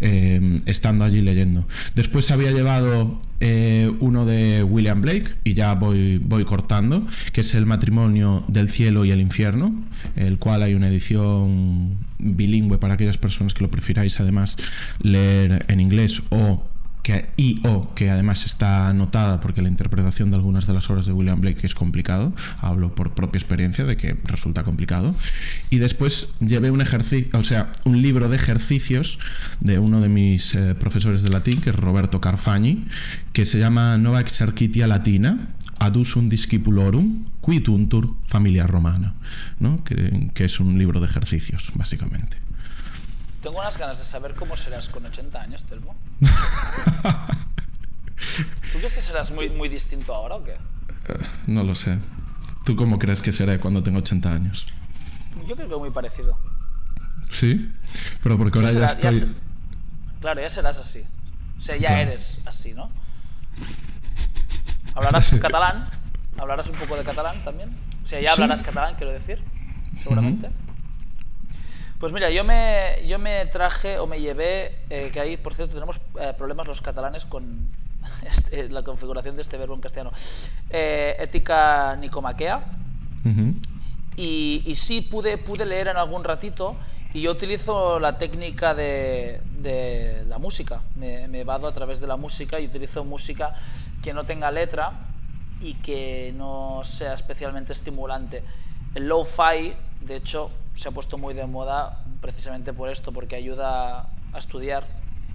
[0.00, 1.66] eh, estando allí leyendo.
[1.94, 7.54] Después había llevado eh, uno de William Blake y ya voy, voy cortando, que es
[7.54, 9.74] el matrimonio del cielo y el infierno,
[10.16, 14.56] el cual hay una edición bilingüe para aquellas personas que lo prefiráis además
[15.00, 16.62] leer en inglés o
[17.04, 17.26] que,
[17.94, 21.64] que además está anotada porque la interpretación de algunas de las obras de William Blake
[21.64, 25.14] es complicado, hablo por propia experiencia de que resulta complicado,
[25.68, 26.82] y después llevé un
[27.34, 29.18] o sea, un libro de ejercicios
[29.60, 32.86] de uno de mis eh, profesores de latín, que es Roberto Carfagni,
[33.34, 39.14] que se llama Nova Exercitia Latina, Adusum Discipulorum, Quituntur Familia Romana,
[39.60, 39.84] ¿no?
[39.84, 42.38] que, que es un libro de ejercicios, básicamente.
[43.44, 45.94] Tengo unas ganas de saber cómo serás con 80 años, Telmo.
[48.72, 50.52] ¿Tú crees que serás muy, muy distinto ahora o qué?
[50.54, 51.98] Eh, no lo sé.
[52.64, 54.64] ¿Tú cómo crees que seré cuando tenga 80 años?
[55.46, 56.38] Yo creo que muy parecido.
[57.30, 57.70] ¿Sí?
[58.22, 59.28] Pero porque ahora Sí, ya será- ya estoy...
[59.34, 59.34] se-
[60.22, 61.04] claro, ya serás así.
[61.58, 62.02] O sea, ya Claro.
[62.10, 62.90] eres así, ¿no?
[64.94, 65.38] Hablarás Sí.
[65.38, 65.88] catalán,
[66.38, 67.68] hablarás un poco de catalán también.
[68.02, 69.44] O sea, ya hablarás catalán, quiero decir,
[69.98, 70.50] seguramente.
[72.04, 75.72] Pues mira, yo me, yo me traje o me llevé, eh, que ahí, por cierto,
[75.72, 77.66] tenemos eh, problemas los catalanes con
[78.26, 80.12] este- la configuración de este verbo en castellano.
[80.68, 82.62] Eh, ética nicomaquea,
[83.24, 83.54] Ujú.
[84.18, 86.76] y, y sí pude, pude leer en algún ratito
[87.14, 90.82] y yo utilizo la técnica de, de la música.
[90.96, 93.54] Me, me vado a través de la música y utilizo música
[94.02, 94.92] que no tenga letra
[95.62, 98.44] y que no sea especialmente estimulante.
[98.94, 104.10] El lo-fi, de hecho, se ha puesto muy de moda precisamente por esto, porque ayuda
[104.32, 104.84] a estudiar,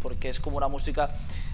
[0.02, 1.10] porque es como una música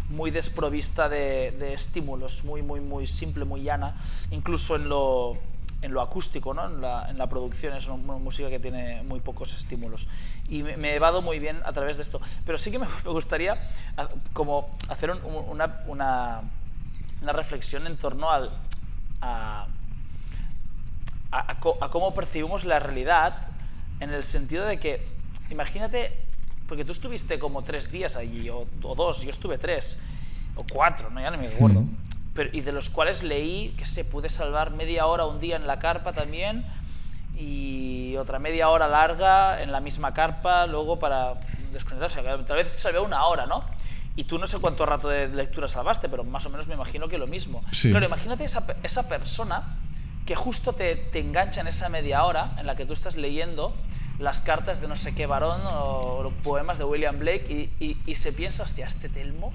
[0.10, 3.96] muy desprovista de, estímulos, muy, muy, muy simple, muy llana,
[4.32, 5.38] incluso en lo,
[5.82, 6.66] en lo acústico, ¿no?
[6.66, 10.08] en, la, en la producción es una, música que tiene muy pocos estímulos.
[10.50, 12.20] Y me, me he evado muy bien a través de esto.
[12.46, 13.62] Pero sí que me, gustaría
[14.34, 16.42] como hacer un- un- una, una,
[17.34, 18.52] reflexión en torno al,
[19.22, 19.68] a,
[21.32, 23.55] a cómo percibimos la realidad
[24.00, 25.08] en el sentido de que,
[25.50, 26.12] imagínate,
[26.68, 30.00] porque tú estuviste como tres días allí, o, o dos, yo estuve tres,
[30.56, 31.84] o cuatro, no, ya no me acuerdo,
[32.34, 35.68] pero, y de los cuales leí que se pude salvar media hora un día en
[35.68, 36.66] la carpa también,
[37.38, 41.36] y otra media hora larga en la misma carpa, luego para
[41.72, 43.66] desconectarse, tal vez salvé una hora, ¿no?
[44.18, 47.10] Y tú no sé cuánto rato de lectura salvaste, pero más o menos me imagino
[47.10, 47.62] que lo mismo.
[47.74, 47.92] Sí.
[47.92, 49.78] Claro, imagínate esa, esa persona
[50.26, 53.76] que justo te, te engancha en esa media hora en la que tú estás leyendo
[54.20, 57.46] las cartas de no sé qué varón o los poemas de William Blake
[57.80, 59.54] y, y- y se piensa, hostia, este Telmo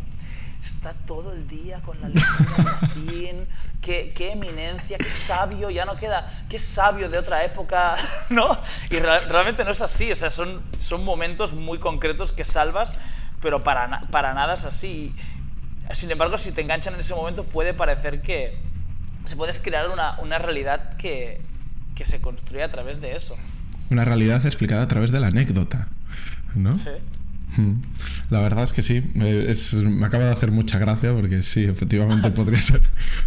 [0.61, 3.49] está todo el día con la lectura de latín,
[3.81, 7.95] qué, qué, eminencia, qué sabio, ya no queda, qué sabio de otra época,
[8.29, 8.57] ¿no?
[8.91, 12.99] Y realmente no es así, o sea, son, son momentos muy concretos que salvas,
[13.41, 15.15] pero para, para nada es así.
[15.93, 18.61] Sin embargo, si te enganchan en ese momento, puede parecer que
[19.25, 21.41] se puede crear una, una realidad que,
[21.95, 23.37] que se construye a través de eso.
[23.91, 25.89] Una realidad explicada a través de la anécdota,
[26.55, 26.77] ¿no?
[26.77, 26.91] Sí.
[27.57, 27.83] Hmm.
[28.31, 32.61] La verdad es que sí, me acaba de hacer mucha gracia porque sí, efectivamente podría
[32.61, 32.83] ser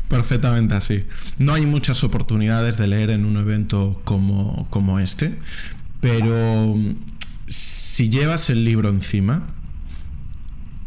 [0.07, 1.05] perfectamente así.
[1.39, 5.37] No hay muchas oportunidades de leer en un evento como, como este,
[5.99, 6.75] pero
[7.47, 9.47] si llevas el libro encima,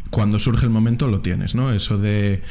[0.09, 1.71] cuando surge el momento lo tienes, ¿no?
[1.71, 2.41] Eso de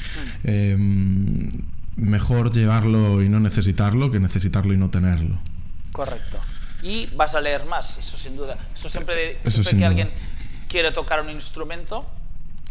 [0.44, 1.48] em,
[1.96, 5.38] mejor llevarlo y no necesitarlo que necesitarlo y no tenerlo.
[5.92, 6.38] Correcto.
[6.82, 8.56] Y vas a leer más, eso sin duda.
[8.74, 10.10] Eso siempre, siempre que alguien
[10.68, 12.06] quiere tocar un instrumento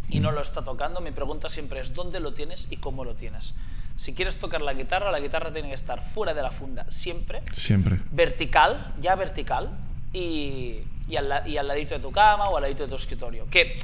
[0.08, 3.14] y no lo está tocando, mi pregunta siempre es ¿dónde lo tienes y cómo lo
[3.14, 3.54] tienes?
[3.96, 7.42] Si quieres tocar la guitarra, la guitarra tiene que estar fuera de la funda, siempre.
[7.54, 7.98] Siempre.
[8.12, 9.70] Vertical, ya vertical,
[10.12, 13.48] y, y, al, y al ladito de tu cama o al ladito de tu escritorio.
[13.50, 13.74] Que,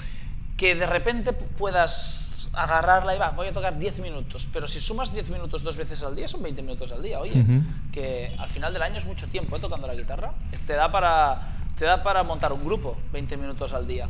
[0.56, 5.12] que de repente puedas agarrarla y va, voy a tocar 10 minutos, pero si sumas
[5.12, 7.44] 10 minutos dos veces al día, son 20 minutos al día, oye,
[7.92, 9.60] que al final del año es mucho tiempo ¿eh?
[9.60, 10.34] tocando la guitarra,
[10.66, 14.08] te da para te da para montar un grupo 20 minutos al día.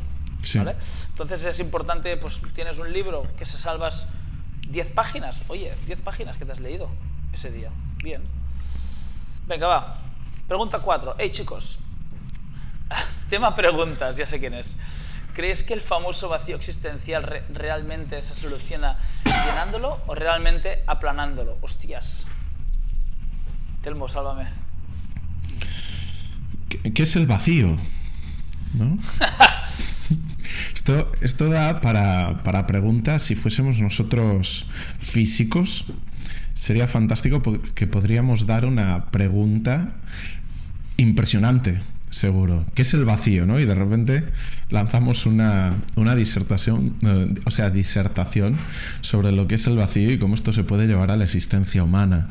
[0.55, 0.75] ¿vale?
[1.09, 4.07] Entonces es importante, pues tienes un libro que se salvas
[4.69, 5.43] 10 páginas.
[5.47, 6.89] Oye, 10 páginas que te has leído
[7.31, 7.71] ese día.
[8.03, 8.21] Bien.
[9.47, 9.97] Venga, va.
[10.47, 11.15] Pregunta 4.
[11.17, 11.79] Hey chicos.
[13.29, 14.77] Tema preguntas, ya sé quién es.
[15.33, 21.57] ¿Crees que el famoso vacío existencial realmente se soluciona llenándolo o realmente aplanándolo?
[21.61, 22.27] Hostias.
[23.81, 24.45] Telmo, sálvame.
[26.93, 27.77] ¿Qué es el vacío?
[30.75, 33.23] esto, esto da para, para preguntas.
[33.23, 34.67] Si fuésemos nosotros
[34.99, 35.85] físicos,
[36.53, 39.95] sería fantástico porque podríamos dar una pregunta
[40.97, 41.81] impresionante,
[42.13, 42.65] seguro.
[42.75, 43.45] ¿Qué es el vacío?
[43.45, 43.59] ¿no?
[43.59, 44.23] Y de repente
[44.69, 48.55] lanzamos una, una disertación, eh, o sea, disertación
[49.01, 51.83] sobre lo que es el vacío y cómo esto se puede llevar a la existencia
[51.83, 52.29] humana.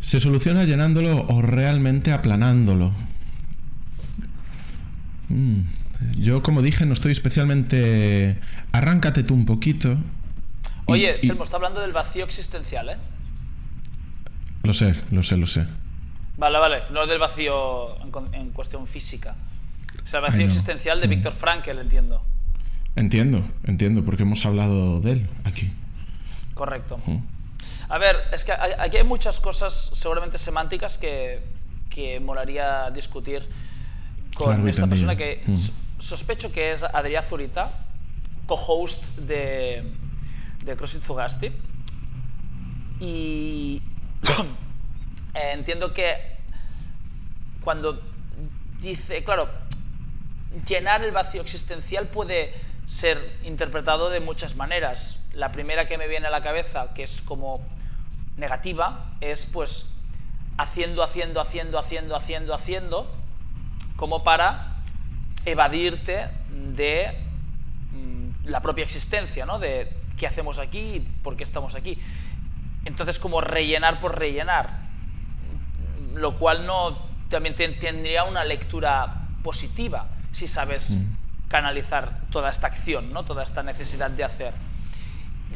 [0.00, 2.92] ¿Se soluciona llenándolo o realmente aplanándolo?
[5.28, 5.62] Mm.
[6.18, 8.38] Yo, como dije, no estoy especialmente.
[8.72, 9.96] Arráncate tú un poquito.
[10.84, 12.96] Oye, Telmo, está hablando del vacío existencial, ¿eh?
[14.62, 15.66] Lo sé, lo sé, lo sé.
[16.36, 17.96] Vale, vale, no del vacío
[18.32, 19.34] en, cuestión física.
[20.02, 21.06] O sea, el vacío existencial de.
[21.06, 22.22] Víctor Frankel, entiendo.
[22.94, 25.70] Entiendo, entiendo, porque hemos hablado de él aquí.
[26.54, 26.98] Correcto.
[27.88, 31.42] A ver, es que aquí hay muchas cosas seguramente semánticas que,
[31.90, 33.48] que molaría discutir
[34.34, 35.42] con esta persona que
[35.98, 37.70] sospecho que es Adrián Zurita,
[38.46, 39.82] co-host de,
[40.64, 41.52] de CrossFit Zugasti.
[43.00, 43.82] Y
[45.52, 46.36] entiendo que
[47.62, 48.00] cuando
[48.80, 49.48] dice, claro,
[50.66, 52.54] llenar el vacío existencial puede
[52.86, 55.26] ser interpretado de muchas maneras.
[55.32, 57.60] La primera que me viene a la cabeza, que es como
[58.36, 59.96] negativa, es pues
[60.56, 63.12] haciendo, haciendo, haciendo, haciendo, haciendo, haciendo,
[63.96, 64.78] como para
[65.44, 67.18] evadirte de
[67.92, 69.58] mm, la propia existencia, ¿no?
[69.58, 71.98] De qué hacemos aquí, por qué estamos aquí.
[72.84, 74.85] Entonces, como rellenar por rellenar,
[76.16, 76.98] lo cual no
[77.28, 81.48] también tendría una lectura positiva si sabes mm.
[81.48, 83.24] canalizar toda esta acción, ¿no?
[83.24, 84.54] Toda esta necesidad de hacer.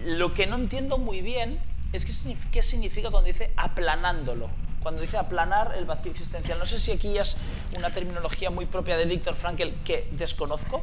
[0.04, 1.60] Lo que no entiendo muy bien
[1.92, 2.04] es
[2.50, 4.48] qué significa cuando dice aplanándolo
[4.80, 6.58] cuando dice aplanar el vacío existencial.
[6.58, 7.36] No sé si aquí es
[7.76, 10.82] una terminología muy propia de Víctor Frankl que desconozco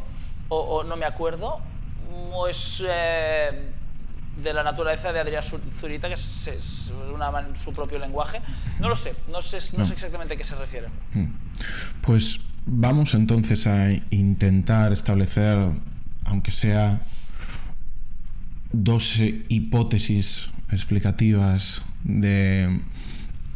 [0.49, 1.59] o, no me acuerdo,
[2.31, 3.73] o es eh,
[4.41, 6.93] de la naturaleza de Adrián Zurita, que es,
[7.53, 8.41] su propio lenguaje.
[8.79, 10.87] No lo sé, no sé, no sé exactamente a qué se refiere.
[11.13, 11.27] Hmm.
[12.01, 15.57] Pues vamos entonces a intentar establecer,
[16.25, 17.01] aunque sea
[18.71, 22.81] dos hipótesis explicativas de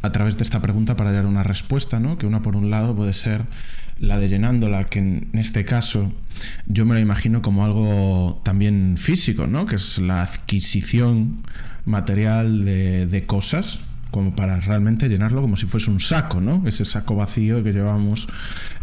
[0.02, 2.18] a través de esta pregunta para dar una respuesta, ¿no?
[2.18, 3.46] Que una por un lado puede ser
[4.02, 6.12] la de llenándola, que en este caso
[6.66, 9.68] yo me lo imagino como algo también físico, ¿no?
[9.68, 11.44] Que es la adquisición
[11.86, 16.68] material de, cosas, como para realmente llenarlo como si fuese un saco, ¿no?
[16.68, 18.28] Ese saco vacío que llevamos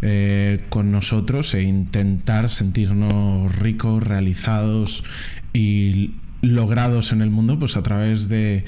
[0.01, 5.03] eh, con nosotros e intentar sentirnos ricos, realizados
[5.51, 8.63] y logrados en el mundo pues a través de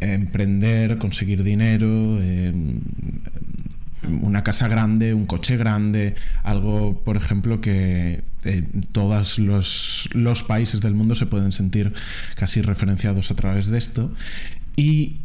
[0.00, 2.20] emprender, conseguir dinero,
[4.06, 10.80] una casa grande, un coche grande, algo, por ejemplo, que eh, todos los, los, países
[10.80, 11.92] del mundo se pueden sentir
[12.36, 14.12] casi referenciados a través de esto.
[14.76, 15.16] Y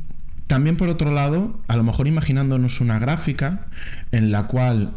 [0.48, 3.68] también, por otro lado, a lo mejor imaginándonos una gráfica
[4.12, 4.94] en la cual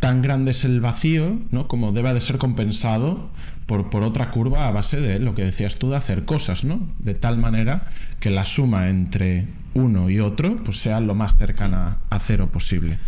[0.00, 1.68] tan grande es el vacío, ¿no?
[1.68, 3.30] Como debe de ser compensado
[3.66, 6.88] por, por, otra curva a base de lo que decías tú de hacer cosas, ¿no?
[6.98, 7.82] De tal manera
[8.18, 12.98] que la suma entre uno y otro pues sea lo más cercana a cero posible.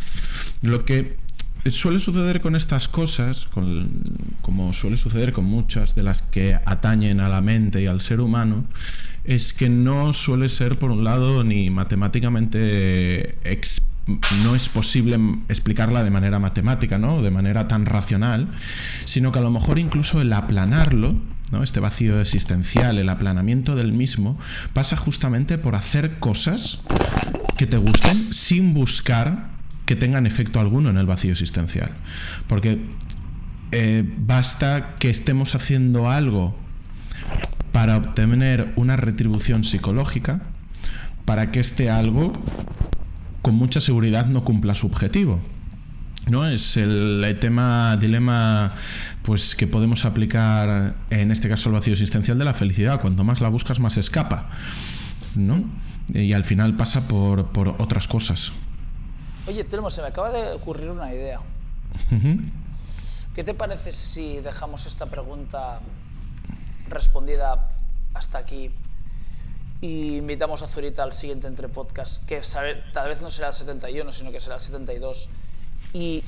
[0.63, 1.17] Lo que
[1.71, 3.47] suele suceder con estas cosas,
[4.41, 8.21] como suele suceder con muchas de las que atañen a la mente y al ser
[8.21, 8.65] humano,
[9.25, 13.37] es que no suele ser, por un lado, ni matemáticamente
[14.45, 15.17] no es posible
[15.49, 17.23] explicarla de manera matemática, ¿no?
[17.23, 18.49] De manera tan racional,
[19.05, 21.15] sino que a lo mejor incluso el aplanarlo,
[21.63, 24.39] Este vacío existencial, el aplanamiento del mismo,
[24.73, 26.79] pasa justamente por hacer cosas
[27.59, 29.51] que te gusten sin buscar
[29.85, 31.91] que tengan efecto alguno en el vacío existencial.
[32.49, 32.79] Porque
[33.73, 36.57] eh, basta que estemos haciendo algo
[37.73, 40.43] para obtener una retribución psicológica
[41.25, 42.33] para que este algo
[43.43, 45.41] con mucha seguridad no cumpla su objetivo.
[46.29, 46.47] ¿No?
[46.47, 48.75] Es el, tema, dilema,
[49.23, 53.01] pues que podemos aplicar en este caso al vacío existencial de la felicidad.
[53.01, 54.51] Cuanto más la buscas, más escapa,
[55.35, 55.65] ¿no?
[56.13, 58.53] Y al final pasa por, por otras cosas.
[59.47, 61.41] Oye, Telmo, se me acaba de ocurrir una idea.
[63.35, 65.81] ¿Qué te parece si dejamos esta pregunta
[66.89, 67.71] respondida
[68.15, 68.71] hasta aquí
[69.81, 72.41] y invitamos a Zurita al siguiente entre podcast, que
[72.93, 75.29] tal vez no será el 71, sino que será el 72,
[75.93, 76.23] y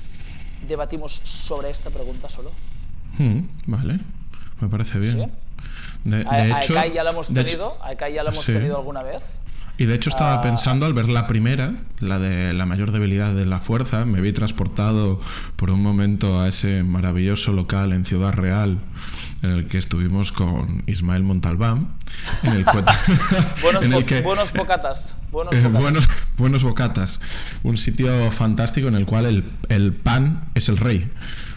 [0.66, 2.50] debatimos sobre esta pregunta solo?
[3.18, 4.00] Hmm, vale,
[4.60, 5.32] me parece bien.
[6.04, 9.40] De, hecho, ya lo hemos tenido, ya lo hemos tenido alguna vez.
[9.76, 10.42] Y de hecho estaba ah.
[10.42, 14.32] pensando al ver la primera, la de la mayor debilidad de la fuerza, me vi
[14.32, 15.20] transportado
[15.56, 18.78] por un momento a ese maravilloso local en Ciudad Real
[19.42, 21.96] en el que estuvimos con Ismael Montalbán.
[22.44, 22.64] En el,
[23.62, 23.88] buenos,
[24.22, 25.26] buenos bocatas.
[25.32, 25.54] Buenos
[26.36, 27.20] buenos, bocatas.
[27.64, 31.10] Un sitio fantástico en el cual el, el pan es el rey.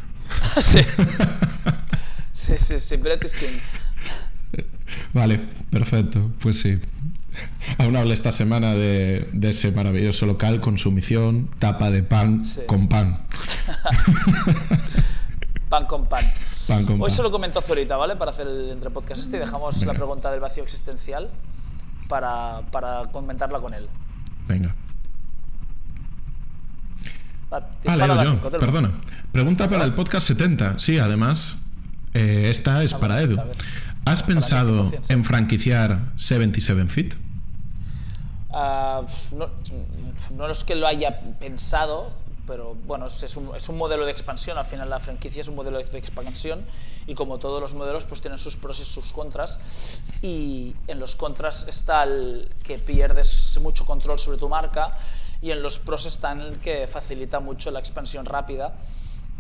[0.59, 0.82] sí.
[2.32, 2.97] sí, sí, sí.
[5.13, 5.39] Vale,
[5.70, 6.32] perfecto.
[6.39, 6.80] Pues sí.
[7.77, 12.88] Aún habla esta semana de, ese maravilloso local con su misión, tapa de pan con
[12.88, 13.25] pan.
[15.69, 16.25] pan con pan.
[16.99, 18.15] Hoy se lo comento Zorita, ¿vale?
[18.15, 21.29] Para hacer el entre podcast este y dejamos la pregunta del vacío existencial
[22.07, 22.61] para,
[23.11, 23.88] comentarla con él.
[24.47, 24.75] Venga.
[27.49, 28.99] perdona.
[29.31, 30.79] Pregunta para el podcast 70.
[30.79, 31.57] Sí, además,
[32.13, 33.38] eh, esta es para Edu.
[34.05, 37.15] ¿Has pensado en franquiciar 77 Fit?
[38.60, 39.03] Ah,
[40.32, 42.10] no, es que lo haya pensado,
[42.47, 44.58] pero bueno, es un, es un, modelo de expansión.
[44.58, 46.66] Al final la franquicia es un modelo de expansión
[47.05, 50.01] y como todos los modelos pues tienen sus pros y sus contras.
[50.24, 54.97] Y en los contras está el que pierdes mucho control sobre tu marca
[55.39, 58.74] y en los pros está el que facilita mucho la expansión rápida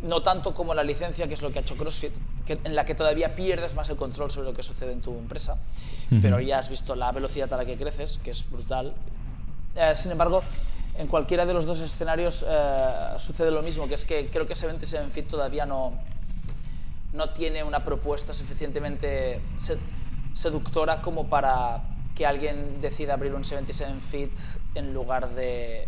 [0.03, 2.13] no tanto como la licencia, que es lo que ha hecho CrossFit,
[2.47, 5.59] en la que todavía pierdes más el control sobre lo que sucede en tu empresa,
[6.21, 8.93] pero ya has visto la velocidad a la que creces, que es brutal.
[9.75, 10.43] Eh, sin embargo,
[10.97, 14.55] en cualquiera de los dos escenarios eh, sucede lo mismo, que es que creo que
[14.55, 15.91] 77 Fit todavía no,
[17.13, 19.41] no tiene una propuesta suficientemente
[20.33, 21.83] seductora como para
[22.15, 24.31] que alguien decida abrir un 77 Fit
[24.75, 25.87] en lugar de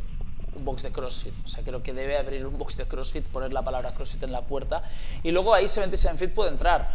[0.55, 1.33] un box de CrossFit.
[1.43, 4.31] O sea, creo que debe abrir un box de CrossFit, poner la palabra CrossFit en
[4.31, 4.81] la puerta
[5.23, 6.91] y luego ahí 77 Fit puede entrar,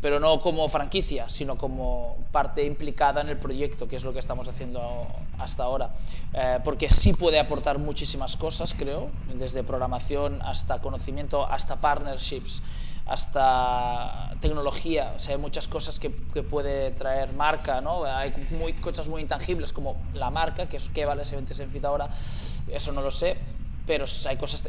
[0.00, 4.18] pero no como franquicia, sino como parte implicada en el proyecto, que es lo que
[4.18, 5.06] estamos haciendo
[5.38, 5.92] hasta ahora.
[6.34, 12.62] Eh, porque sí puede aportar muchísimas cosas, creo, desde programación hasta conocimiento, hasta partnerships
[13.10, 18.04] hasta tecnología, o sea, hay muchas cosas que, que, puede traer marca, ¿no?
[18.04, 21.84] Hay muy, cosas muy intangibles como la marca, que es qué vale ese 27 Fit
[21.84, 22.08] ahora,
[22.68, 23.36] eso no lo sé,
[23.86, 24.64] pero hay cosas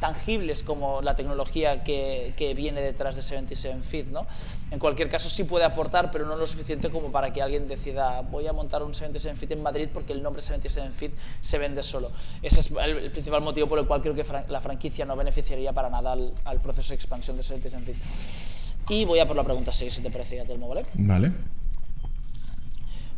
[0.00, 4.26] tangibles como la tecnología que, que, viene detrás de 77 Fit, ¿no?
[4.70, 8.22] En cualquier caso sí puede aportar, pero no lo suficiente como para que alguien decida
[8.22, 11.82] voy a montar un 77 Fit en Madrid porque el nombre 77 Fit se vende
[11.82, 12.10] solo.
[12.42, 15.90] Ese es el, principal motivo por el cual creo que la franquicia no beneficiaría para
[15.90, 18.90] nada al, proceso de expansión de 77 Fit.
[18.90, 20.86] Y voy a por la pregunta 6, si te parece Telmo, ¿vale?
[20.94, 21.32] Vale.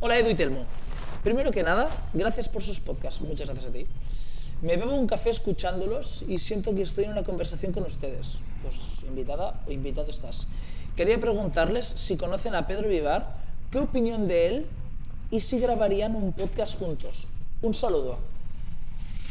[0.00, 0.66] Hola Edu y Telmo.
[1.22, 3.20] Primero que nada, gracias por sus podcasts.
[3.20, 3.86] Muchas gracias a ti.
[4.62, 8.38] Me bebo un café escuchándolos y siento que estoy en una conversación con ustedes.
[8.62, 10.46] Pues invitada o invitado estás.
[10.94, 13.34] Quería preguntarles si conocen a Pedro Vivar,
[13.72, 14.66] qué opinión de él
[15.32, 17.26] y si grabarían un podcast juntos.
[17.60, 18.18] Un saludo.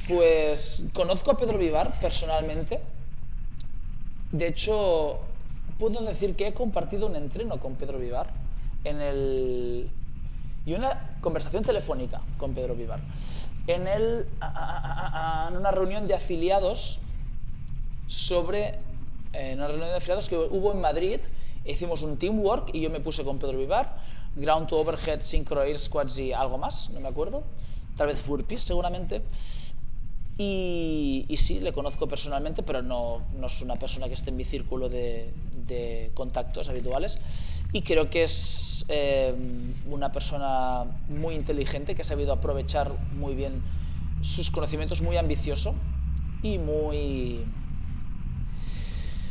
[0.10, 2.82] Pues conozco a Pedro Vivar personalmente.
[4.34, 5.22] De hecho,
[5.80, 8.28] puedo decir que he compartido un entreno con Pedro Vivar
[8.84, 9.90] en el
[10.66, 13.00] y una conversación telefónica con Pedro Vivar
[13.68, 14.28] en, el,
[15.48, 17.00] en una reunión de afiliados
[18.08, 18.80] sobre
[19.34, 21.20] en una reunión de afiliados que hubo en Madrid.
[21.64, 23.96] Hicimos un teamwork y yo me puse con Pedro Vivar
[24.36, 27.44] ground to overhead synchro air squats y algo más no me acuerdo.
[27.96, 29.22] Tal vez burpees seguramente
[30.38, 34.38] y, y, sí, le conozco personalmente, pero no, no, es una persona que esté en
[34.38, 35.34] mi círculo de,
[35.68, 37.20] de contactos habituales.
[37.74, 39.34] Y creo que es eh,
[39.86, 43.62] una persona muy inteligente, que ha sabido aprovechar muy bien
[44.22, 45.76] sus conocimientos, muy ambicioso
[46.44, 47.46] y muy...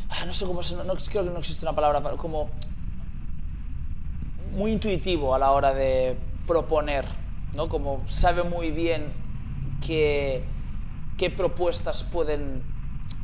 [0.09, 0.61] Ah, no sé cómo...
[0.63, 2.51] No, creo que no existe una palabra, para, como...
[4.53, 7.05] Muy intuitivo a la hora de proponer,
[7.55, 7.69] ¿no?
[7.69, 9.13] Como sabe muy bien
[9.87, 10.43] que
[11.21, 12.63] qué propuestas pueden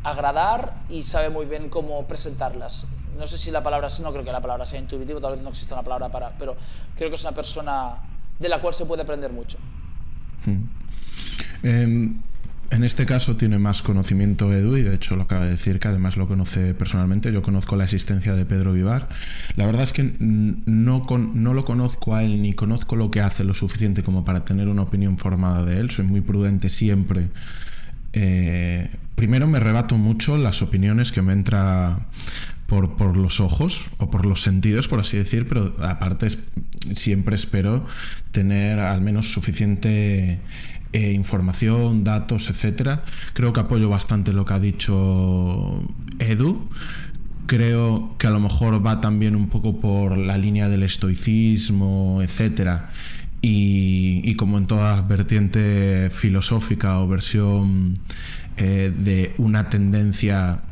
[0.05, 2.87] agradar y sabe muy bien cómo presentarlas.
[3.19, 5.49] No sé si la palabra, no creo que la palabra sea intuitivo, tal vez no
[5.49, 6.55] exista una palabra para, pero
[6.95, 7.95] creo que es una persona
[8.39, 9.57] de la cual se puede aprender mucho.
[10.45, 10.65] Hmm.
[11.63, 12.21] Em,
[12.71, 15.89] en este caso tiene más conocimiento Edu y de hecho lo acaba de decir que
[15.89, 17.33] además lo conoce personalmente.
[17.33, 19.09] Yo conozco la existencia de Pedro Vivar.
[19.55, 23.43] La verdad es que no, no lo conozco a él ni conozco lo que hace
[23.43, 25.91] lo suficiente como para tener una opinión formada de él.
[25.91, 27.31] Soy muy prudente siempre
[28.19, 32.07] eh, primero me rebato mucho las opiniones que me entra
[32.67, 36.29] por, los ojos o por los sentidos, por así decir, pero aparte
[36.95, 37.85] siempre espero
[38.33, 40.41] tener al menos suficiente
[40.95, 43.05] eh, información, datos, etcétera.
[43.35, 45.83] Creo que apoyo bastante lo que ha dicho
[46.19, 46.71] Edu.
[47.45, 52.89] Creo que a lo mejor va también un poco por la línea del estoicismo, etcétera
[53.43, 57.95] y, como en toda vertiente filosófica o versión
[58.57, 60.63] eh, de una tendencia,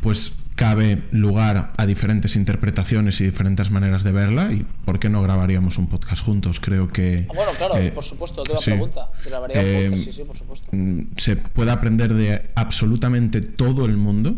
[0.00, 5.22] pues cabe lugar a diferentes interpretaciones y diferentes maneras de verla y por qué no
[5.22, 9.08] grabaríamos un podcast juntos creo que ah, bueno claro eh, por supuesto te pregunta.
[9.24, 10.68] Grabaría un podcast sí sí por supuesto.
[10.72, 14.34] Mm, se puede aprender de absolutamente todo el mundo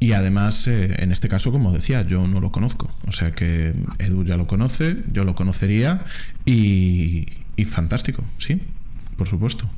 [0.00, 2.88] y además, eh, en este caso, como decía, yo no lo conozco.
[3.08, 6.04] O sea que Edu ya lo conoce, yo lo conocería
[6.44, 7.26] y,
[7.66, 8.62] fantástico, sí,
[9.16, 9.68] por supuesto.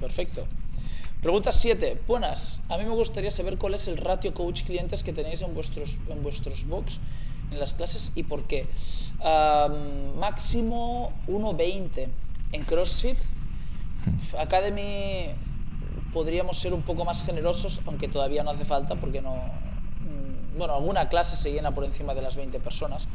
[0.00, 0.46] Perfecto.
[1.22, 2.02] Pregunta 7.
[2.06, 2.62] Buenas.
[2.68, 6.22] A mí me gustaría saber cuál es el ratio coach-clientes que tenéis en vuestros, en
[6.22, 7.00] vuestros box,
[7.50, 8.66] en las clases y por qué.
[10.20, 12.06] máximo 1.20
[12.52, 13.18] en CrossFit.
[14.04, 14.40] Hmm.
[14.40, 15.34] Academy
[16.12, 19.34] podríamos ser un poco más generosos, aunque todavía no hace falta porque no...
[19.34, 23.08] Mm, bueno, alguna clase se llena por encima de las 20 personas,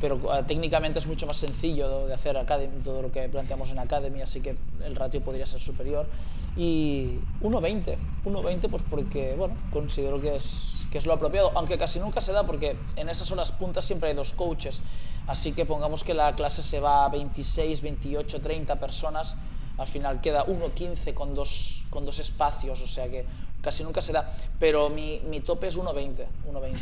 [0.00, 3.78] pero ah, técnicamente es mucho más sencillo de hacer Academy, todo lo que planteamos en
[3.78, 6.08] Academy, así que el ratio podría ser superior.
[6.56, 12.00] Y 1.20, 1.20 pues porque, bueno, considero que es, que es lo apropiado, aunque casi
[12.00, 14.82] nunca se da porque en esas horas puntas siempre hay dos coaches,
[15.26, 19.36] así que pongamos que la clase se va a 26, 28, 30 personas,
[19.80, 23.24] al final queda 1.15 con dos, con dos espacios, o sea que
[23.62, 26.76] casi nunca se da, pero mi, mi tope es 1.20, 1.20.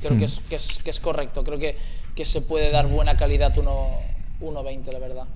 [0.00, 1.76] Creo que, es, que, es, que, es, correcto, creo que,
[2.14, 5.26] que, se puede dar buena calidad 1.20, la verdad.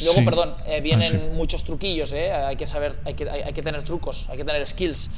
[0.00, 2.32] Luego, perdón, eh, vienen ah, muchos truquillos, ¿eh?
[2.32, 5.10] hay que saber, hay que, hay, que, tener trucos, hay que tener skills,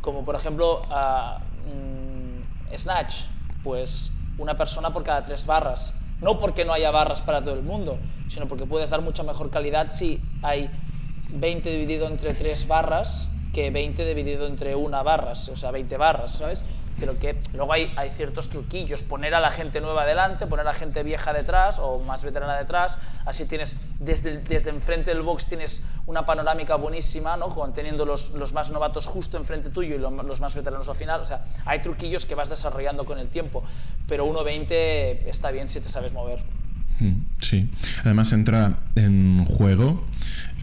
[0.00, 3.26] como por ejemplo uh, Snatch,
[3.62, 7.62] pues una persona por cada tres barras no porque no haya barras para todo el
[7.62, 7.98] mundo,
[8.28, 10.70] sino porque puedes dar mucha mejor calidad si hay
[11.30, 16.34] 20 dividido entre 3 barras que 20 dividido entre una barras, o sea, 20 barras,
[16.34, 16.64] ¿sabes?
[17.00, 20.70] Pero que luego hay, hay ciertos truquillos, poner a la gente nueva delante, poner a
[20.70, 25.46] la gente vieja detrás o más veterana detrás, así tienes, desde, desde enfrente del box
[25.46, 27.48] tienes una panorámica buenísima, ¿no?
[27.48, 31.20] Con, teniendo los, los más novatos justo enfrente tuyo y los, más veteranos al final,
[31.20, 33.64] o sea, hay truquillos que vas desarrollando con el tiempo,
[34.06, 36.38] pero 1.20 está bien si te sabes mover.
[37.00, 37.68] Mm, sí,
[38.04, 40.04] además entra en juego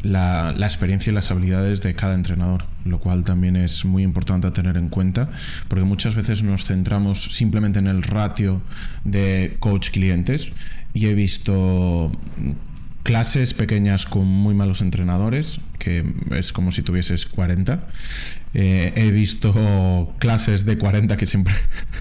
[0.06, 4.78] la, experiencia y las habilidades de cada entrenador, lo cual también es muy importante tener
[4.78, 5.30] en cuenta,
[5.68, 8.62] porque muchas veces nos centramos simplemente en el ratio
[9.04, 10.52] de coach-clientes
[10.94, 12.12] y he visto
[13.04, 17.88] clases pequeñas con muy malos entrenadores, que es como si tuvieses 40.
[18.54, 21.54] Eh, he visto clases de 40 que siempre...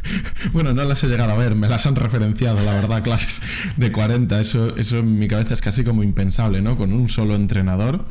[0.52, 3.42] bueno, no las he llegado a ver, me las han referenciado, la verdad, clases
[3.76, 4.40] de 40.
[4.40, 6.76] Eso, eso en mi cabeza es casi como impensable, ¿no?
[6.76, 8.06] Con un solo entrenador.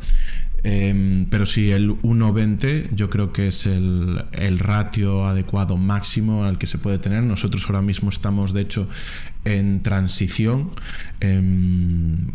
[0.66, 6.58] Em, pero sí, el 1.20 yo creo que es el, el, ratio adecuado máximo al
[6.58, 7.24] que se puede tener.
[7.24, 8.88] Nosotros ahora mismo estamos, de hecho,
[9.44, 10.72] en transición.
[11.20, 12.28] Em,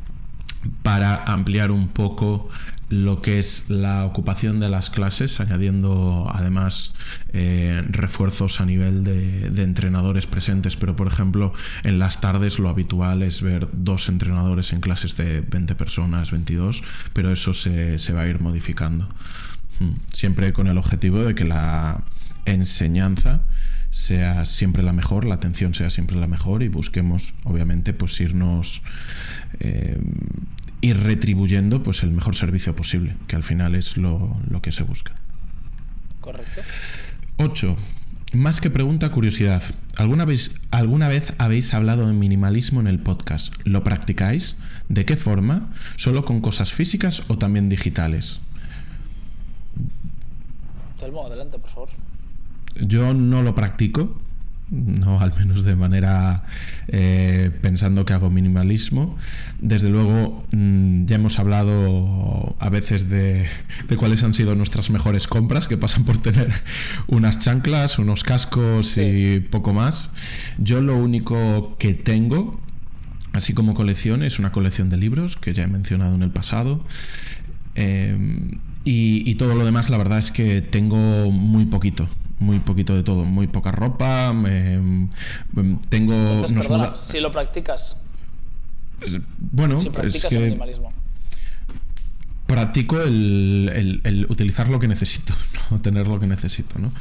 [0.83, 2.49] para ampliar un poco
[2.89, 6.95] lo que es la ocupación de las clases, añadiendo además
[7.33, 13.23] eh, refuerzos a nivel de, entrenadores presentes, pero por ejemplo en las tardes lo habitual
[13.23, 16.83] es ver dos entrenadores en clases de 20 personas, 22,
[17.13, 19.09] pero eso se, se va a ir modificando.
[19.79, 19.93] Hmm.
[20.13, 22.03] Siempre con el objetivo de que la
[22.47, 23.43] enseñanza
[23.91, 28.83] sea siempre la mejor, la atención sea siempre la mejor y busquemos, obviamente, pues irnos
[29.61, 29.99] eh,
[30.81, 35.15] ir retribuyendo pues el mejor servicio posible, que al final es lo, que se busca.
[36.21, 36.61] Correcto.
[37.39, 37.77] 8.
[38.35, 39.63] Más que pregunta, curiosidad.
[39.97, 43.55] ¿Alguna vez, ¿Alguna vez habéis hablado de minimalismo en el podcast?
[43.65, 44.57] ¿Lo practicáis?
[44.89, 45.73] ¿De qué forma?
[45.97, 48.39] ¿Solo con cosas físicas o también digitales?
[50.99, 51.89] Telmo, adelante, por favor.
[52.81, 54.21] Yo no lo practico,
[54.71, 56.45] no al menos de manera
[56.89, 59.17] eh, pensando que hago minimalismo.
[59.61, 63.47] Desde luego mm, ya hemos hablado a veces de,
[63.97, 66.53] cuáles han sido nuestras mejores compras, que pasan por tener
[67.07, 70.11] unas chanclas, unos cascos y poco más.
[70.59, 72.61] Yo lo único que tengo,
[73.33, 76.85] así como colección, es una colección de libros que ya he mencionado en el pasado.
[77.75, 82.09] Em, y, y todo lo demás, la verdad es que tengo muy poquito
[82.39, 84.35] muy poquito de todo, muy poca ropa,
[85.89, 86.15] tengo...
[86.15, 88.03] Entonces, perdona, si lo practicas.
[89.39, 90.93] Bueno, si practicas el minimalismo.
[92.47, 95.35] Practico el, utilizar lo que necesito,
[95.71, 96.93] no tener lo que necesito, ¿no?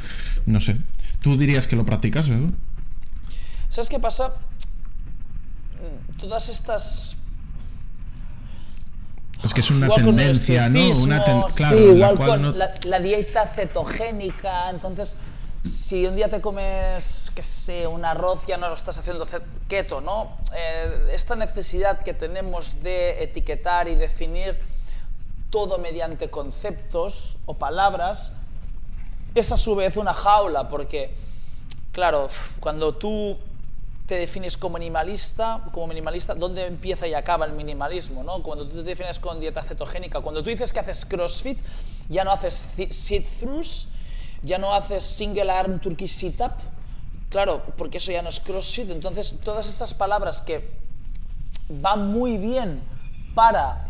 [0.46, 0.78] No sé.
[1.22, 2.50] ¿Tú dirías que lo practicas, ¿verdad?
[3.70, 4.34] ¿Sabes qué pasa?
[6.18, 7.27] Todas estas
[9.44, 10.90] es que es una tendencia, ¿no?
[11.04, 14.70] Una claro, sí, igual con la, dieta cetogénica.
[14.70, 15.18] Entonces,
[15.64, 19.26] si un día te comes, qué sé, un arroz, ya no lo estás haciendo
[19.68, 20.38] keto, ¿no?
[20.56, 24.60] Eh, esta necesidad que tenemos de etiquetar y definir
[25.50, 28.34] todo mediante conceptos o palabras,
[29.36, 31.14] es a su vez una jaula, porque,
[31.92, 32.28] claro,
[32.60, 33.38] cuando tú
[34.08, 38.24] te defines como minimalista, como minimalista, ¿dónde empieza y acaba el minimalismo?
[38.24, 38.42] ¿no?
[38.42, 41.60] Cuando tú te defines con dieta cetogénica, cuando tú dices que haces CrossFit,
[42.08, 42.54] ya no haces
[42.90, 43.90] sit-throughs,
[44.44, 46.54] ya no haces single arm turkey sit-up,
[47.30, 50.72] claro, porque eso ya no es CrossFit, entonces todas esas palabras que
[51.68, 52.82] van muy bien
[53.36, 53.90] para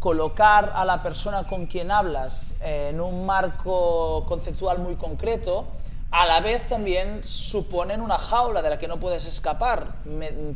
[0.00, 5.68] colocar a la persona con quien hablas en un marco conceptual muy concreto,
[6.16, 9.96] a la vez también suponen una jaula de la que no puedes escapar,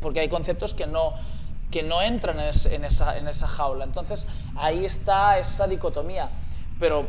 [0.01, 1.13] porque hay conceptos que no,
[1.69, 2.47] que no entran en,
[2.83, 3.85] esa, en esa jaula.
[3.85, 6.31] Entonces ahí está esa dicotomía.
[6.79, 7.07] Pero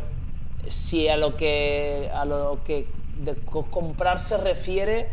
[0.66, 5.08] si a lo que, a lo que de comprar se refiere,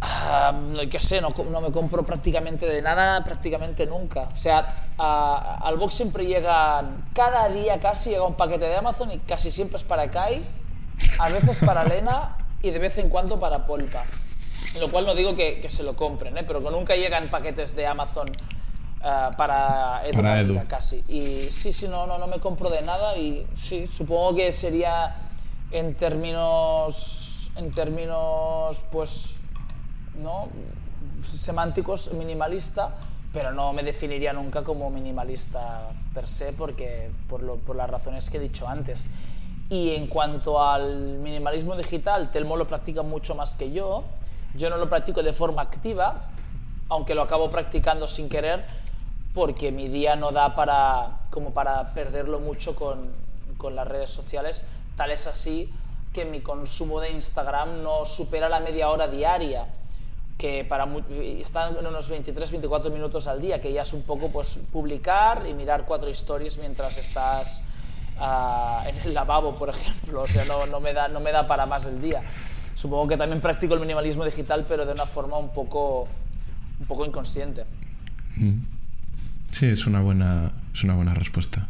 [0.00, 4.30] no sé, no, no, me compro prácticamente de nada, prácticamente nunca.
[4.32, 9.18] O sea, al box siempre llegan, cada día casi llega un paquete de Amazon y
[9.18, 10.59] casi siempre es para Kai
[11.18, 14.04] a veces para Lena y de vez en cuando para Polpa.
[14.78, 16.44] Lo cual no digo que, se lo compren, ¿eh?
[16.46, 21.02] pero que nunca llegan paquetes de Amazon eh, para, Edu, casi.
[21.08, 25.16] Y sí, sí, no, no, no me compro de nada y sí, supongo que sería
[25.70, 29.42] en términos, en términos, pues,
[30.22, 30.48] ¿no?
[31.22, 32.92] semánticos minimalista,
[33.32, 38.30] pero no me definiría nunca como minimalista per se porque, por, lo, por las razones
[38.30, 39.08] que he dicho antes.
[39.70, 44.02] Y en cuanto al minimalismo digital, Telmo lo practica mucho más que yo.
[44.54, 46.28] Yo no lo practico de forma activa,
[46.88, 48.66] aunque lo acabo practicando sin querer,
[49.32, 53.12] porque mi día no da para, como para perderlo mucho con,
[53.58, 54.66] con las redes sociales.
[54.96, 55.72] Tal es así
[56.12, 59.68] que mi consumo de Instagram no supera la media hora diaria,
[60.36, 60.88] que para
[61.38, 65.54] están en unos 23-24 minutos al día, que ya es un poco pues publicar y
[65.54, 67.62] mirar cuatro stories mientras estás
[68.20, 70.22] en el lavabo, por ejemplo.
[70.22, 72.22] O sea, no, no, me da, no me da para más el día.
[72.74, 76.08] Supongo que también practico el minimalismo digital, pero de una forma un poco,
[76.78, 77.64] un poco inconsciente.
[78.36, 78.60] Mm.
[79.50, 81.66] Sí, es una buena, es una buena respuesta.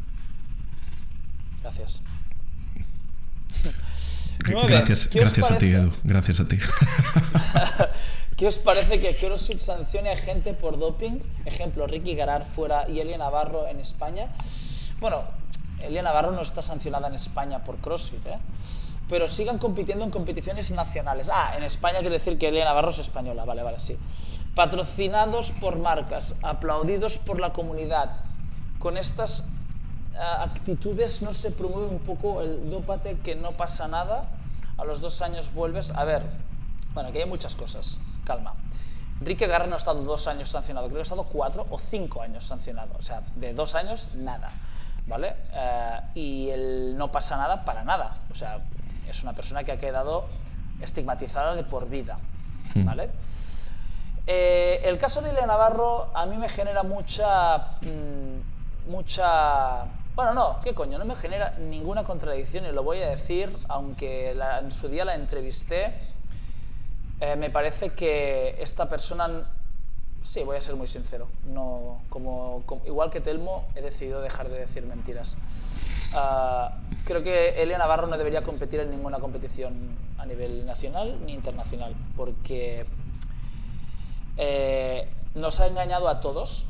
[1.62, 2.02] Gracias.
[4.38, 5.92] gracias, gracias a ti, Edu.
[6.04, 6.58] Gracias a ti.
[8.36, 11.18] ¿Qué os parece que CrossFit sancione a gente por doping?
[11.44, 14.28] Ejemplo, Ricky Garar fuera y Elia Navarro en España.
[14.98, 15.24] Bueno,
[15.82, 18.38] Elia Navarro no está sancionada en España por CrossFit, ¿eh?
[19.08, 21.30] pero sigan compitiendo en competiciones nacionales.
[21.32, 23.98] Ah, en España quiere decir que Elia Navarro es española, vale, vale, sí.
[24.54, 28.24] Patrocinados por marcas, aplaudidos por la comunidad.
[28.78, 29.50] Con estas
[30.16, 34.28] ah, actitudes no se promueve un poco el dópate que no pasa nada,
[34.78, 35.90] a los dos años vuelves.
[35.90, 36.24] A ver,
[36.94, 38.54] bueno, aquí hay muchas cosas, calma.
[39.20, 42.22] Enrique Garra no ha estado dos años sancionado, creo que ha estado cuatro o cinco
[42.22, 42.94] años sancionado.
[42.96, 44.50] O sea, de dos años, nada.
[45.10, 45.34] ¿Vale?
[45.52, 48.18] Eh, y él no pasa nada para nada.
[48.30, 48.58] O sea,
[49.06, 50.26] es una persona que ha quedado
[50.80, 52.18] estigmatizada de por vida,
[52.86, 53.10] ¿vale?
[54.26, 57.58] Eh, el caso de Ilya Navarro a mí me genera mucha...
[57.82, 59.84] mm, mucha...
[60.14, 60.98] Bueno, no, ¿qué coño?
[60.98, 65.04] No me genera ninguna contradicción y lo voy a decir, aunque la- en su día
[65.04, 65.94] la entrevisté,
[67.20, 69.28] eh, me parece que esta persona,
[70.20, 74.58] sí, voy a ser muy sincero, no, como, igual que Telmo, he decidido dejar de
[74.58, 75.36] decir mentiras.
[76.12, 81.32] Ah, creo que Elia Navarro no debería competir en ninguna competición a nivel nacional ni
[81.32, 82.86] internacional, porque
[84.36, 86.66] eh, nos ha engañado a todos,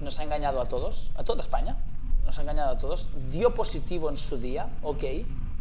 [0.00, 1.76] nos ha engañado a todos, a toda España,
[2.24, 5.04] nos ha engañado a todos, dio positivo en su día, ok,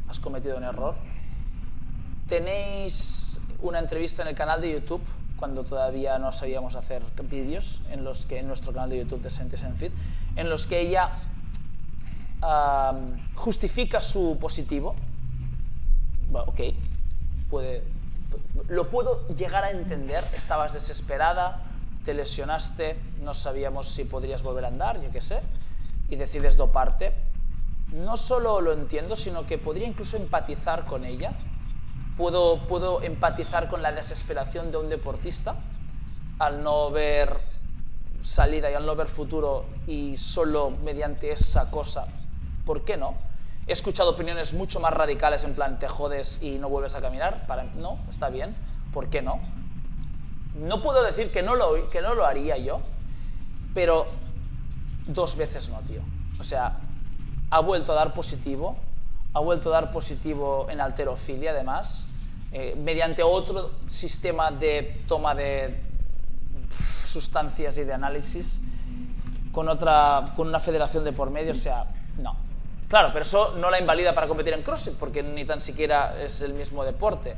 [0.07, 0.95] has cometido un error,
[2.27, 5.03] tenéis una entrevista en el canal de YouTube
[5.41, 9.63] cuando todavía no sabíamos hacer vídeos en los que nuestro canal de YouTube de Sentes
[9.63, 9.91] en Fit
[10.35, 11.09] en los que ella
[13.33, 14.95] justifica su positivo.
[16.29, 16.59] Bueno, ok
[17.49, 17.83] puede
[18.67, 21.63] lo puedo llegar a entender estabas desesperada
[22.03, 25.41] te lesionaste no sabíamos si podrías volver a andar yo qué sé
[26.07, 27.15] y decides doparte.
[27.93, 31.33] No solo lo entiendo sino que podría incluso empatizar con ella
[32.17, 35.55] puedo, puedo empatizar con la desesperación de un deportista
[36.39, 37.39] al no ver
[38.19, 42.07] salida y al no ver futuro y solo mediante esa cosa,
[42.65, 43.15] ¿por qué no?
[43.67, 47.45] He escuchado opiniones mucho más radicales en plan te jodes y no vuelves a caminar,
[47.47, 48.55] para no, está bien,
[48.91, 49.39] ¿por qué no?
[50.55, 52.81] No puedo decir que no lo, que no lo haría yo,
[53.73, 54.07] pero
[55.07, 56.01] dos veces no, tío.
[56.39, 56.79] O sea,
[57.49, 58.77] ha vuelto a dar positivo,
[59.33, 62.07] ha vuelto a dar positivo en alterofilia además,
[62.51, 65.79] eh, mediante otro sistema de toma de
[66.69, 68.61] sustancias y de análisis,
[69.51, 71.85] con, otra, con una federación de por medio, o sea,
[72.17, 72.35] no.
[72.87, 76.41] Claro, pero eso no la invalida para competir en CrossFit, porque ni tan siquiera es
[76.41, 77.35] el mismo deporte.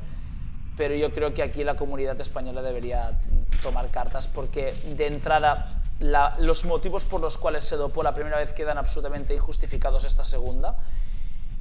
[0.76, 3.20] Pero yo creo que aquí la comunidad española debería
[3.62, 8.38] tomar cartas, porque de entrada la- los motivos por los cuales se dopó la primera
[8.38, 10.76] vez quedan absolutamente injustificados esta segunda.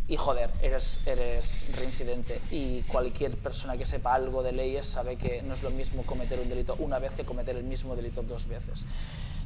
[0.09, 2.41] Y joder, eres, eres reincidente.
[2.51, 6.39] Y cualquier persona que sepa algo de leyes sabe que no es lo mismo cometer
[6.41, 8.85] un delito una vez que cometer el mismo delito dos veces.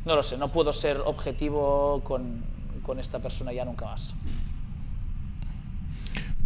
[0.05, 2.43] No lo sé, no puedo ser objetivo con,
[2.83, 4.15] con esta persona ya nunca más.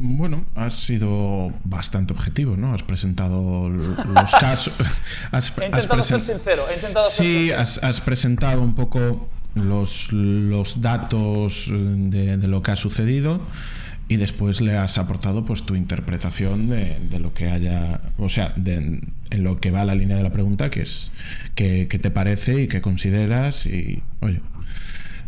[0.02, 2.72] Bueno, has sido bastante objetivo, ¿no?
[2.74, 4.80] Has presentado los casos.
[5.30, 7.60] has- He has intentado ser presen- sincero, he intentado ser Sí, sincero.
[7.60, 13.40] has, has presentado un poco los, los datos de, de lo que ha sucedido
[14.10, 18.52] y después le has aportado pues tu interpretación de, de lo que haya, o sea,
[18.56, 18.74] de,
[19.30, 21.12] en lo que va la línea de la pregunta, que es
[21.54, 24.40] qué qué te parece y qué consideras y, oye,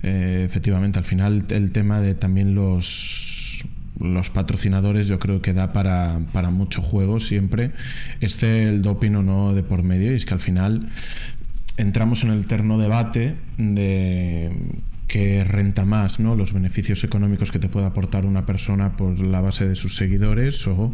[0.03, 3.63] eh, efectivamente, al final el tema de también los
[4.01, 7.71] los patrocinadores yo creo que da para, para mucho juego siempre,
[8.21, 10.89] esté el doping o no de por medio, y es que al final
[11.77, 14.51] entramos en el terno debate de
[15.13, 16.35] qué renta más, ¿no?
[16.37, 20.67] Los beneficios económicos que te puede aportar una persona por la base de sus seguidores
[20.67, 20.91] o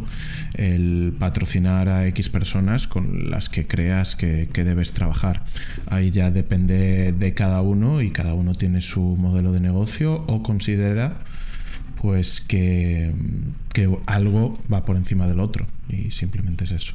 [0.55, 5.45] el patrocinar a X personas con las que creas que, que debes trabajar.
[5.87, 10.43] Ahí ya depende de cada uno y cada uno tiene su modelo de negocio o
[10.43, 11.19] considera
[12.01, 13.13] pues que,
[13.71, 16.93] que algo va por encima del otro y simplemente es eso.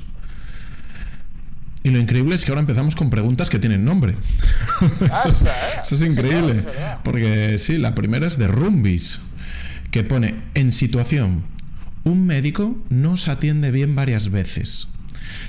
[1.85, 4.13] Y lo increíble es que ahora empezamos con preguntas que tienen nombre.
[4.13, 5.11] ¿eh?
[5.27, 5.49] Eso
[5.95, 6.57] es increíble.
[6.57, 6.99] es verdad.
[7.05, 9.21] Porque sí, la primera es de Rumbis,
[9.91, 11.45] que pone en situación,
[12.03, 14.89] un médico no os atiende bien varias veces.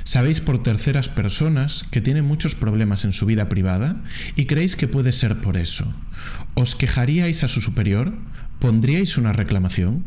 [0.03, 4.01] Sabéis por terceras personas que tiene muchos problemas en su vida privada
[4.35, 5.93] y creéis que puede ser por eso.
[6.53, 8.13] ¿Os quejaríais a su superior?
[8.59, 10.05] ¿Pondríais una reclamación?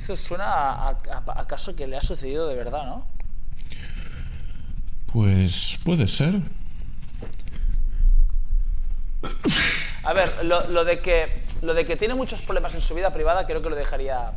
[0.00, 3.06] Esto suena a, a- a- a caso que le ha sucedido de verdad, ¿no?
[5.12, 6.40] Pues puede ser.
[10.04, 13.12] A ver, lo, lo de que, lo de que tiene muchos problemas en su vida
[13.12, 14.32] privada creo que lo dejaría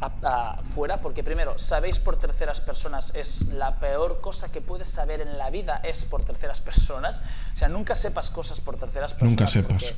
[0.00, 5.20] a- fuera, porque primero, sabéis por terceras personas es la peor cosa que puedes saber
[5.20, 7.22] en la vida, es por terceras personas.
[7.52, 9.32] O sea, nunca sepas cosas por terceras personas.
[9.40, 9.84] Nunca sepas.
[9.90, 9.96] Porque,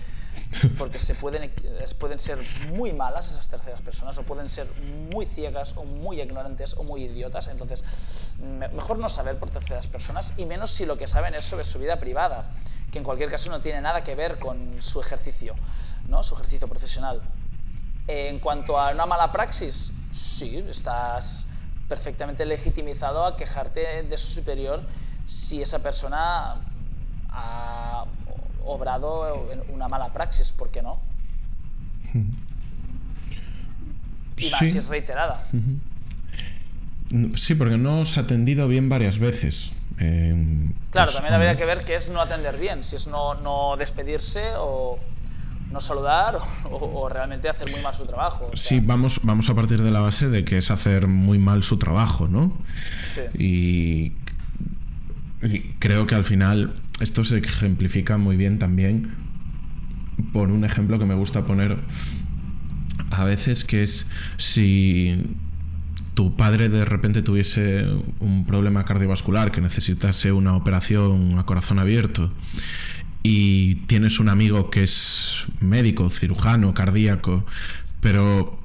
[0.78, 1.52] porque se pueden,
[1.98, 2.38] pueden ser
[2.72, 4.66] muy malas esas terceras personas, o pueden ser
[5.10, 7.48] muy ciegas, o muy ignorantes, o muy idiotas.
[7.48, 11.44] Entonces, me- mejor no saber por terceras personas, y menos si lo que saben es
[11.44, 12.48] sobre su vida privada,
[12.90, 15.54] que en cualquier caso no tiene nada que ver con su ejercicio,
[16.08, 16.22] ¿no?
[16.22, 17.20] su ejercicio profesional.
[18.06, 21.48] En cuanto a una mala praxis, sí, estás
[21.88, 24.82] perfectamente legitimizado a quejarte de su superior
[25.26, 26.56] si esa persona
[27.30, 27.87] ha-
[28.68, 31.00] obrado en una mala praxis, ¿por qué no?
[34.36, 34.66] Y más Sí.
[34.66, 35.46] si es reiterada.
[37.36, 39.72] Sí, porque no os ha atendido bien varias veces.
[39.98, 43.34] Eh, Claro, pues, también habría que ver qué es no atender bien, si es no,
[43.34, 44.98] no despedirse o
[45.72, 46.36] no saludar
[46.70, 48.48] o, o realmente hacer muy mal su trabajo.
[48.52, 51.38] o sea, Sí, vamos, vamos a partir de la base de que es hacer muy
[51.38, 52.56] mal su trabajo, ¿no?
[53.02, 53.22] sí.
[53.38, 54.12] Y
[55.78, 59.28] creo que al final esto se ejemplifica muy bien también
[60.32, 61.78] por un ejemplo que me gusta poner
[63.10, 65.16] a veces, que es si
[66.14, 67.86] tu padre de repente tuviese
[68.18, 72.32] un problema cardiovascular que necesitase una operación a corazón abierto
[73.22, 77.46] y tienes un amigo que es médico, cirujano, cardíaco,
[78.00, 78.58] pero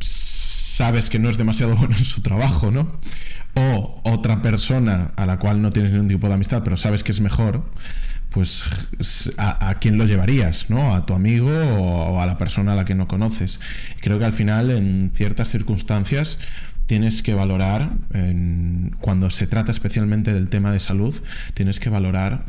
[0.00, 2.92] sabes que no es demasiado bueno en su trabajo, ¿no?
[3.54, 7.12] O otra persona a la cual no tienes ningún tipo de amistad, pero sabes que
[7.12, 7.64] es mejor,
[8.30, 8.64] pues
[9.36, 10.94] a, quién lo llevarías, ¿no?
[10.94, 13.60] A tu amigo o, a la persona a la que no conoces.
[14.00, 16.38] Creo que al final, en ciertas circunstancias,
[16.86, 17.90] tienes que valorar,
[19.00, 21.14] cuando se trata especialmente del tema de salud,
[21.54, 22.44] tienes que valorar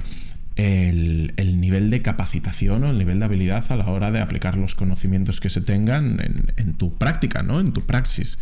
[0.55, 4.57] el, el nivel de capacitación o el nivel de habilidad a la hora de aplicar
[4.57, 6.19] los conocimientos que se tengan
[6.55, 7.59] en, tu práctica, ¿no?
[7.59, 8.37] En tu praxis.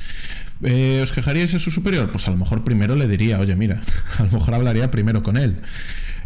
[0.62, 2.12] Eh, ¿Os quejaríais de su superior?
[2.12, 3.82] Pues a lo mejor primero le diría, oye, mira,
[4.18, 5.58] a lo mejor hablaría primero con él.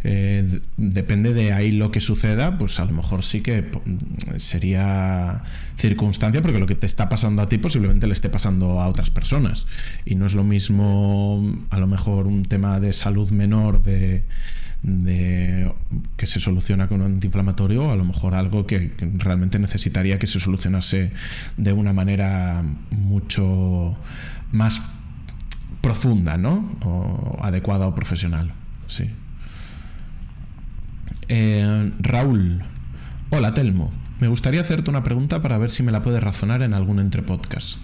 [0.07, 3.65] Eh, depende de ahí lo que suceda, pues a lo mejor sí que
[4.37, 5.41] sería
[5.77, 9.09] circunstancia, porque lo que te está pasando a ti posiblemente le esté pasando a otras
[9.09, 9.65] personas.
[10.05, 14.23] Y no es lo mismo, a lo mejor, un tema de salud menor de,
[16.17, 20.39] que se soluciona con un antiinflamatorio, a lo mejor algo que realmente necesitaría que se
[20.39, 21.13] solucionase
[21.57, 23.97] de una manera mucho
[24.51, 24.83] más
[25.81, 26.77] profunda, ¿no?
[26.83, 28.53] O adecuada o profesional.
[28.87, 29.09] Sí.
[31.27, 32.63] Eh, Raúl.
[33.29, 33.91] Hola, Telmo.
[34.19, 37.21] Me gustaría hacerte una pregunta para ver si me la puedes razonar en algún entre
[37.21, 37.77] podcast.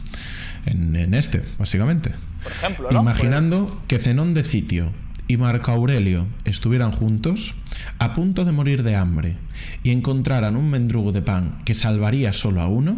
[0.65, 2.11] En, en este, básicamente.
[2.43, 3.01] Por ejemplo, ¿no?
[3.01, 4.91] Imaginando que Zenón de Sitio
[5.27, 7.55] y Marco Aurelio estuvieran juntos,
[7.99, 9.37] a punto de morir de hambre,
[9.83, 12.97] y encontraran un mendrugo de pan que salvaría solo a uno,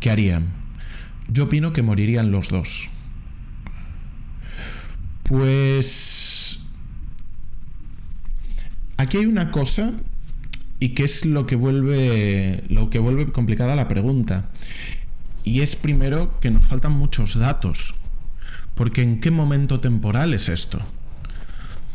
[0.00, 0.46] ¿qué harían?
[1.28, 2.88] Yo opino que morirían los dos.
[5.24, 6.35] Pues...
[8.96, 9.92] Aquí hay una cosa
[10.78, 14.48] y que es lo que vuelve lo que vuelve complicada la pregunta.
[15.44, 17.94] Y es primero que nos faltan muchos datos.
[18.74, 20.80] Porque ¿en qué momento temporal es esto?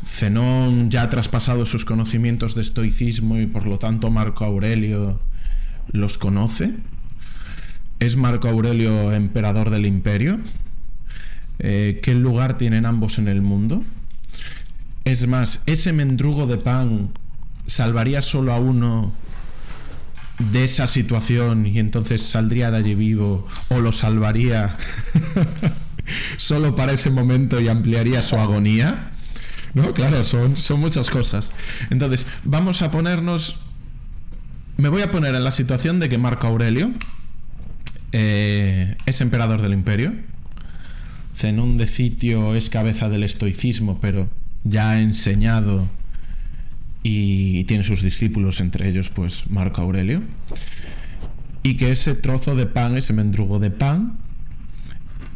[0.08, 5.20] Zenón ya ha traspasado sus conocimientos de estoicismo y por lo tanto Marco Aurelio
[5.92, 6.74] los conoce.
[8.00, 10.40] ¿Es Marco Aurelio emperador del imperio?
[11.60, 13.80] Eh, ¿Qué lugar tienen ambos en el mundo?
[15.04, 17.10] Es más, ese mendrugo de pan
[17.68, 19.12] salvaría solo a uno
[20.52, 24.76] de esa situación y entonces saldría de allí vivo o lo salvaría
[26.38, 29.12] solo para ese momento y ampliaría su agonía.
[29.74, 31.52] No, claro, son, son muchas cosas.
[31.90, 33.58] Entonces, vamos a ponernos...
[34.78, 36.92] Me voy a poner en la situación de que Marco Aurelio
[38.12, 40.14] eh, es emperador del imperio.
[41.36, 44.28] Zenón de Sitio es cabeza del estoicismo, pero
[44.64, 45.88] ya ha enseñado
[47.04, 50.22] y tiene sus discípulos, entre ellos pues Marco Aurelio.
[51.64, 54.18] Y que ese trozo de pan, ese mendrugo de pan,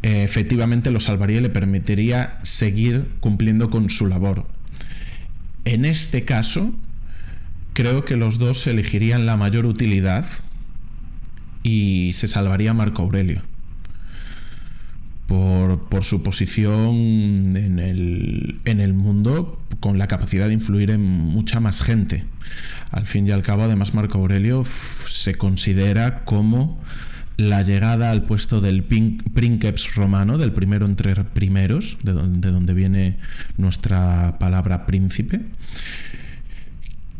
[0.02, 4.46] eh, efectivamente lo salvaría y le permitiría seguir cumpliendo con su labor.
[5.64, 6.72] En este caso,
[7.72, 10.24] creo que los dos elegirían la mayor utilidad
[11.62, 13.42] y se salvaría Marco Aurelio.
[15.26, 19.15] Por, por su posición en el, en el mundo
[19.80, 22.24] con la capacidad de influir en mucha más gente.
[22.90, 26.80] Al fin y al cabo, además, Marco Aurelio se considera como
[27.36, 32.74] la llegada al puesto del princeps romano, del primero entre primeros, de donde, de donde
[32.74, 33.18] viene
[33.58, 35.40] nuestra palabra príncipe,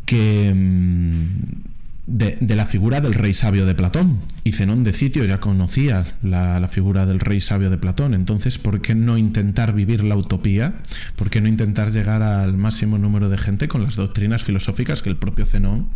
[0.05, 1.76] que mm,
[2.07, 4.21] de, de la figura del rey sabio de Platón.
[4.43, 8.13] Y Zenón de Sitio ya conocía la, la figura del rey sabio de Platón.
[8.13, 10.75] Entonces, ¿por qué no intentar vivir la utopía?
[11.17, 15.09] ¿Por qué no intentar llegar al máximo número de gente con las doctrinas filosóficas que
[15.09, 15.89] el propio Zenón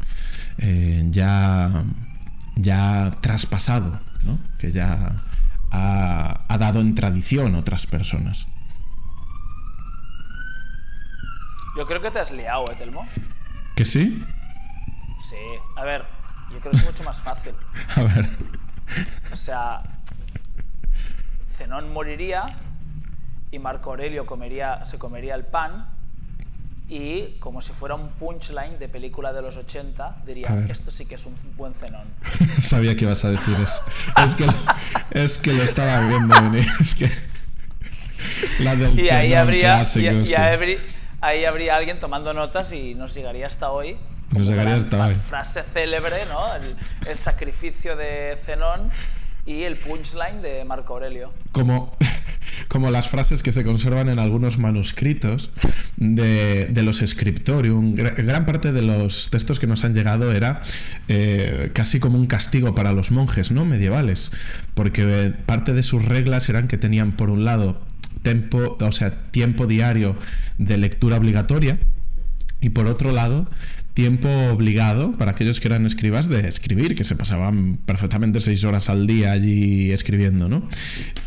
[0.58, 1.86] eh, ya,
[2.58, 4.38] ya ha traspasado, ¿no?
[4.60, 5.24] que ya
[5.72, 8.48] ha, ha dado en tradición a otras personas?
[11.78, 13.08] Yo creo que te has liado, ¿eh, Telmo?
[13.76, 14.22] ¿Que sí?
[15.24, 15.36] Sí.
[15.76, 16.06] A ver,
[16.52, 17.56] yo creo que es mucho más fácil.
[17.96, 18.30] A ver.
[19.32, 19.84] O sea,
[21.48, 22.58] Zenón moriría
[23.52, 25.90] y Marco Aurelio comería, se comería el pan
[26.88, 31.06] y como si fuera un punchline de película de los 80, A diría, esto sí
[31.06, 32.08] que es un buen cenón.
[32.62, 33.82] Sabía que ibas a decir eso.
[34.26, 34.46] Es que,
[35.12, 36.68] es que lo estaba viendo venir.
[36.82, 37.10] Es que.
[38.60, 40.36] La del Y ahí cenón habría, y- y sí.
[41.22, 43.98] Ahí habría alguien tomando notas y nos llegaría hasta hoy.
[44.32, 45.16] Nos llegaría gran hasta fa- hoy.
[45.16, 46.56] Frase célebre, ¿no?
[46.56, 46.76] El,
[47.08, 48.90] el sacrificio de Zenón
[49.46, 51.34] y el punchline de Marco Aurelio.
[51.52, 51.92] como,
[52.68, 55.50] como las frases que se conservan en algunos manuscritos
[55.98, 57.96] de, de los scriptorium.
[57.96, 60.62] Gra- Gran parte de los textos que nos han llegado era
[61.08, 63.66] eh, casi como un castigo para los monjes ¿no?
[63.66, 64.32] medievales,
[64.76, 67.82] porque eh, parte de sus reglas eran que tenían por un lado
[68.22, 70.16] tempo, o sea, tiempo diario
[70.58, 71.80] de lectura obligatoria.
[72.60, 73.50] Y por otro lado,
[73.94, 78.90] tiempo obligado para aquellos que eran escribas de escribir, que se pasaban perfectamente seis horas
[78.90, 80.68] al día allí escribiendo, ¿no?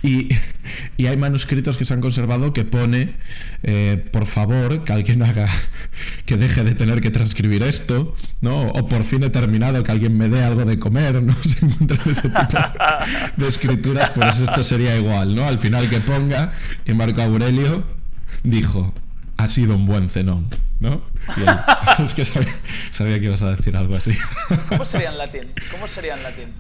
[0.03, 0.29] Y,
[0.97, 3.15] y hay manuscritos que se han conservado que pone,
[3.63, 5.49] eh, por favor, que alguien haga,
[6.27, 8.69] que deje de tener que transcribir esto, ¿no?
[8.69, 11.37] O por fin he terminado, que alguien me dé algo de comer, ¿no?
[11.43, 12.59] Se encuentran ese tipo
[13.37, 15.45] de escrituras, pues esto sería igual, ¿no?
[15.45, 16.53] Al final que ponga,
[16.87, 17.85] y Marco Aurelio
[18.43, 18.95] dijo,
[19.37, 20.49] ha sido un buen cenón,
[20.81, 21.03] ¿no?
[21.37, 21.49] Él,
[22.05, 22.55] es que sabía,
[22.91, 24.17] sabía que ibas a decir algo así.
[24.69, 25.53] ¿Cómo sería en latín?
[25.71, 26.53] ¿Cómo sería en latín?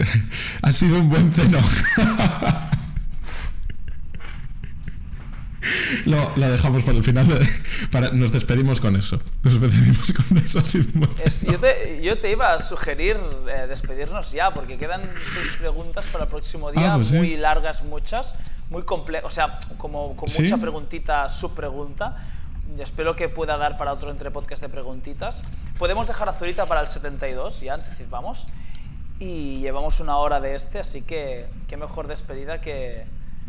[0.62, 1.64] ha sido un buen cenón.
[6.06, 7.26] Lo, lo dejamos para el final.
[7.28, 7.48] de-
[7.90, 9.20] para, nos despedimos con eso.
[9.42, 10.60] Nos despedimos con eso.
[10.94, 13.16] Buen Es- yo, te, yo te iba a sugerir
[13.48, 17.14] eh, despedirnos ya, porque quedan seis preguntas para el próximo día, Ah, pues sí.
[17.14, 18.34] muy largas muchas,
[18.70, 20.42] muy complejas, o sea, como con ¿Sí?
[20.42, 22.16] mucha preguntita, subpregunta.
[22.76, 25.44] Y Espero que pueda dar para otro entre podcast de preguntitas.
[25.78, 28.48] Podemos dejar a Zurita para el 72, ya anticipamos.
[29.18, 33.04] Y llevamos una hora de este, así que qué mejor despedida que...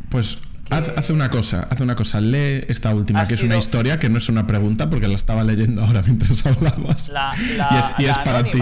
[0.09, 0.38] Pues
[0.70, 2.22] haz, haz una cosa, haz una cosa.
[2.22, 5.16] Lee esta última, Ha que es una historia, que no es una pregunta, porque la
[5.16, 7.09] estaba leyendo ahora mientras hablabas.
[7.09, 8.59] La- la- y es, y es para ti.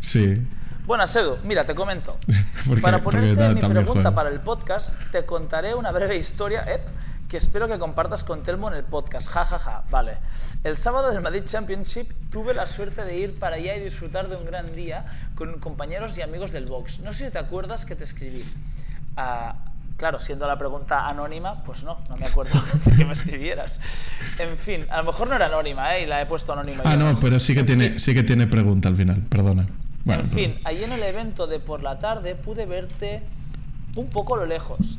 [0.00, 0.42] Sí.
[0.86, 2.16] Bueno, Sedu, mira, te comento.
[2.66, 6.86] Porque- para ponerte mi pregunta para el podcast, te contaré una breve historia, ep,
[7.28, 9.28] que espero que compartas con Telmo en el podcast.
[9.32, 9.82] Ja, ja, ja.
[9.90, 10.12] Vale.
[10.62, 14.36] El sábado del Madrid Championship tuve la suerte de ir para allá y disfrutar de
[14.36, 17.00] un gran día con compañeros y amigos del box.
[17.00, 18.44] No sé si te acuerdas que te escribí.
[19.16, 19.56] Ah,
[19.96, 23.80] claro, siendo la pregunta anónima, pues no, no me acuerdo de que me escribieras.
[24.38, 26.02] En fin, a lo mejor no era anónima, ¿eh?
[26.04, 26.82] Y la he puesto anónima.
[26.84, 27.98] Ah, no, pero sí que, En tiene, fin.
[28.00, 29.22] sí que tiene pregunta al final.
[29.28, 29.66] Perdona.
[30.04, 30.68] Bueno, en fin, perdona.
[30.70, 33.22] allí en el evento de por la tarde pude verte
[33.96, 34.98] un poco a lo lejos.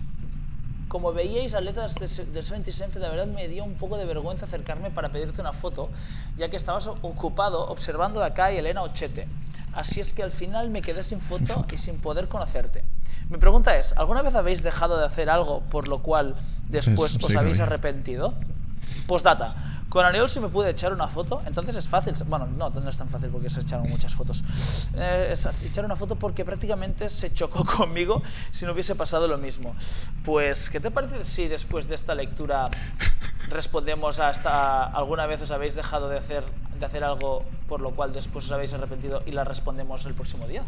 [0.88, 4.46] Como veíais atletas de del 70 Senfe, la verdad me dio un poco de vergüenza
[4.46, 5.90] acercarme para pedirte una foto,
[6.38, 9.28] ya que estabas ocupado observando a Kai, Elena o Chete.
[9.74, 12.84] Así es que al final me quedé sin foto y sin poder conocerte.
[13.30, 16.36] Mi pregunta es, ¿alguna vez habéis dejado de hacer algo por lo cual
[16.70, 18.34] después Es- os sí, habéis arrepentido?
[19.08, 19.56] Postdata.
[19.90, 22.14] Con Aniol si me pude echar una foto, entonces es fácil.
[22.28, 24.44] Bueno, no, no es tan fácil porque se echaron muchas fotos.
[24.96, 25.34] Eh,
[25.64, 28.22] echar una foto porque prácticamente se chocó conmigo
[28.52, 29.76] si no hubiese pasado lo mismo.
[30.24, 32.70] Pues, ¿qué te parece si después de esta lectura
[33.50, 36.44] respondemos a esta, alguna vez os habéis dejado de hacer,
[36.78, 40.48] de hacer algo por lo cual después os habéis arrepentido y la respondemos el próximo
[40.48, 40.64] día?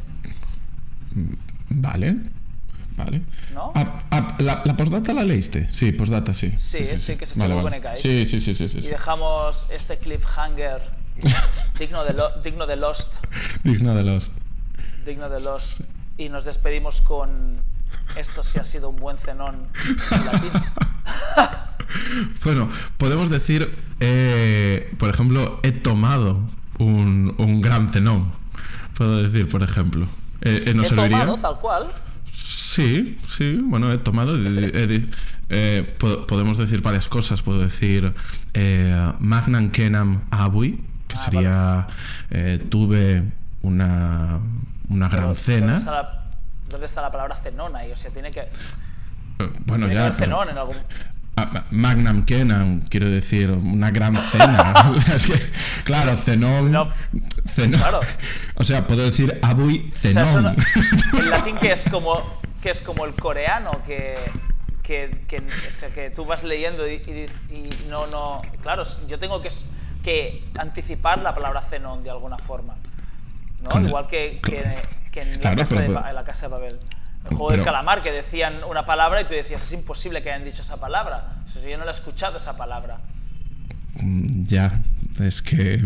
[1.69, 2.15] Vale.
[3.03, 3.21] Vale.
[3.53, 3.71] ¿No?
[3.75, 5.67] Ah, ah, ¿la, ¿La postdata la leíste?
[5.71, 6.53] Sí, postdata sí.
[6.57, 7.63] Sí, sí, que se Vale, vale.
[7.63, 8.01] con.
[8.01, 8.67] Sí, sí, sí, sí.
[8.69, 10.81] sí, Y dejamos este cliffhanger
[11.79, 13.23] digno de, lo- digno de Lost.
[13.63, 14.31] Digno de los.
[15.05, 15.77] digno de los
[16.17, 17.61] y nos despedimos con
[18.17, 19.67] esto sí ha sido un buen cenón
[20.11, 20.51] en latín.
[22.43, 23.67] Bueno, podemos decir,
[23.99, 26.39] eh, por ejemplo, he tomado
[26.77, 28.31] un, un gran cenón.
[28.95, 30.05] Puedo decir, por ejemplo.
[30.41, 31.19] Eh, eh, ¿nos He serviría?
[31.21, 31.87] tomado tal cual.
[32.71, 34.31] Sí, sí, bueno, he tomado.
[34.45, 35.09] Es- es- he- he-
[35.49, 37.41] eh, po- podemos decir varias cosas.
[37.41, 38.13] Puedo decir
[38.53, 41.87] eh, Magnam Kenam Abui, que Ah, sería
[42.29, 43.23] eh, tuve
[43.63, 44.39] una,
[44.87, 45.59] una gran cena.
[45.73, 46.27] ¿Dónde está, la,
[46.69, 47.91] dónde está la palabra cenón ahí?
[47.91, 50.11] O sea, tiene que, Eh, Bueno, tiene ya.
[50.11, 50.75] cenón en algún.
[51.37, 54.73] Ah, ma- Magnam Kenam, quiero decir, una gran cena.
[55.15, 55.41] es que,
[55.85, 56.71] claro, cenón.
[56.71, 56.89] No,
[57.47, 57.79] cenón.
[57.79, 58.01] claro.
[58.55, 60.53] O sea, puedo decir Abui O sea, no-
[61.19, 64.15] el latín que es como que es como el coreano que
[64.83, 65.37] que, que,
[65.67, 69.39] o sea, que tú vas leyendo y, y dic- y no no claro yo tengo
[69.41, 69.49] que
[70.03, 72.75] que anticipar la palabra cenón de alguna forma
[73.63, 73.81] ¿no?
[73.85, 76.79] Igual que, que, en, la Claro, casa pero- de, en la casa de Babel
[77.29, 80.45] el juego del calamar que decían una palabra y tú decías es imposible que hayan
[80.45, 82.99] dicho esa palabra o sea, yo no la he escuchado esa palabra
[84.01, 84.81] Mm, Ya,
[85.19, 85.83] es que.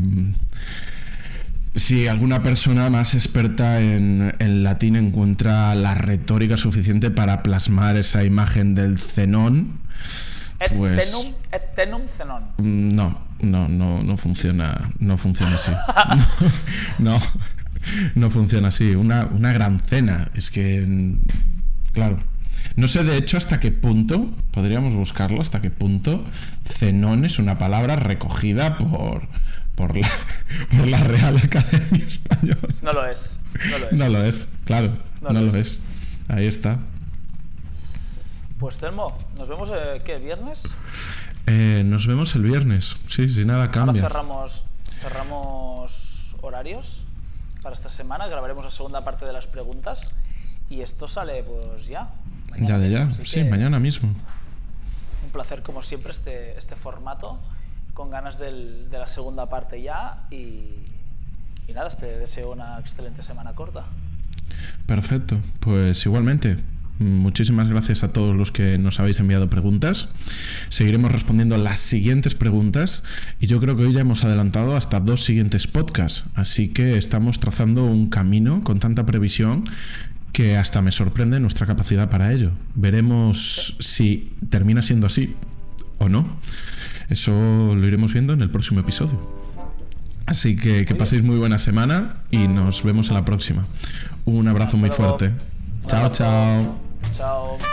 [1.76, 8.24] Si alguna persona más experta en, en latín encuentra la retórica suficiente para plasmar esa
[8.24, 9.80] imagen del cenón,
[10.60, 12.44] Et Pues- tenum, et tenum cenon.
[12.58, 15.72] Mm, No, no, no, no funciona, no funciona así.
[17.00, 17.20] No,
[18.16, 18.96] no funciona así.
[18.96, 20.30] Una, una gran cena.
[20.36, 21.18] Es que, mm,
[21.92, 22.20] claro.
[22.78, 26.24] No sé de hecho hasta qué punto, podríamos buscarlo, hasta qué punto
[26.64, 29.28] cenón es una palabra recogida por,
[29.76, 30.10] por, la,
[30.78, 32.68] por la Real Academia Española.
[32.82, 34.00] No lo es, no lo es.
[34.00, 35.56] No lo es, claro, No no, lo es.
[35.56, 35.80] es.
[36.30, 36.80] Ahí está.
[38.60, 40.18] Pues Telmo, nos vemos, eh, ¿qué?
[40.20, 40.78] ¿Viernes?
[41.48, 42.96] Eh, nos vemos el viernes.
[43.10, 44.02] Sí, si nada Ahora cambia.
[44.02, 47.08] cerramos, cerramos horarios
[47.62, 50.14] para esta semana, grabaremos la segunda parte de las preguntas
[50.70, 52.10] y esto sale pues ya.
[52.60, 54.10] Ya de ya, sí, mañana mismo.
[55.26, 57.40] Un placer como siempre este, este formato,
[57.94, 60.62] con ganas del- de la segunda parte ya y,
[61.68, 63.84] y nada, te deseo una excelente semana corta.
[64.86, 66.58] Perfecto, pues igualmente.
[67.00, 70.10] Muchísimas gracias a todos los que nos habéis enviado preguntas.
[70.70, 73.04] Seguiremos respondiendo las siguientes preguntas
[73.40, 77.40] y yo creo que hoy ya hemos adelantado hasta dos siguientes podcasts, así que estamos
[77.40, 79.66] trazando un camino con tanta previsión
[80.34, 82.52] que hasta me sorprende nuestra capacidad para ello.
[82.76, 85.36] Veremos si termina siendo así
[85.98, 86.28] o no.
[87.14, 89.20] Eso lo iremos viendo en el próximo episodio.
[90.26, 93.68] Así que que paséis muy buena semana y nos vemos en la próxima.
[94.26, 95.18] Un abrazo Hasta muy luego.
[95.18, 95.32] fuerte.
[95.88, 96.80] Chao, chao.
[97.12, 97.73] Chao.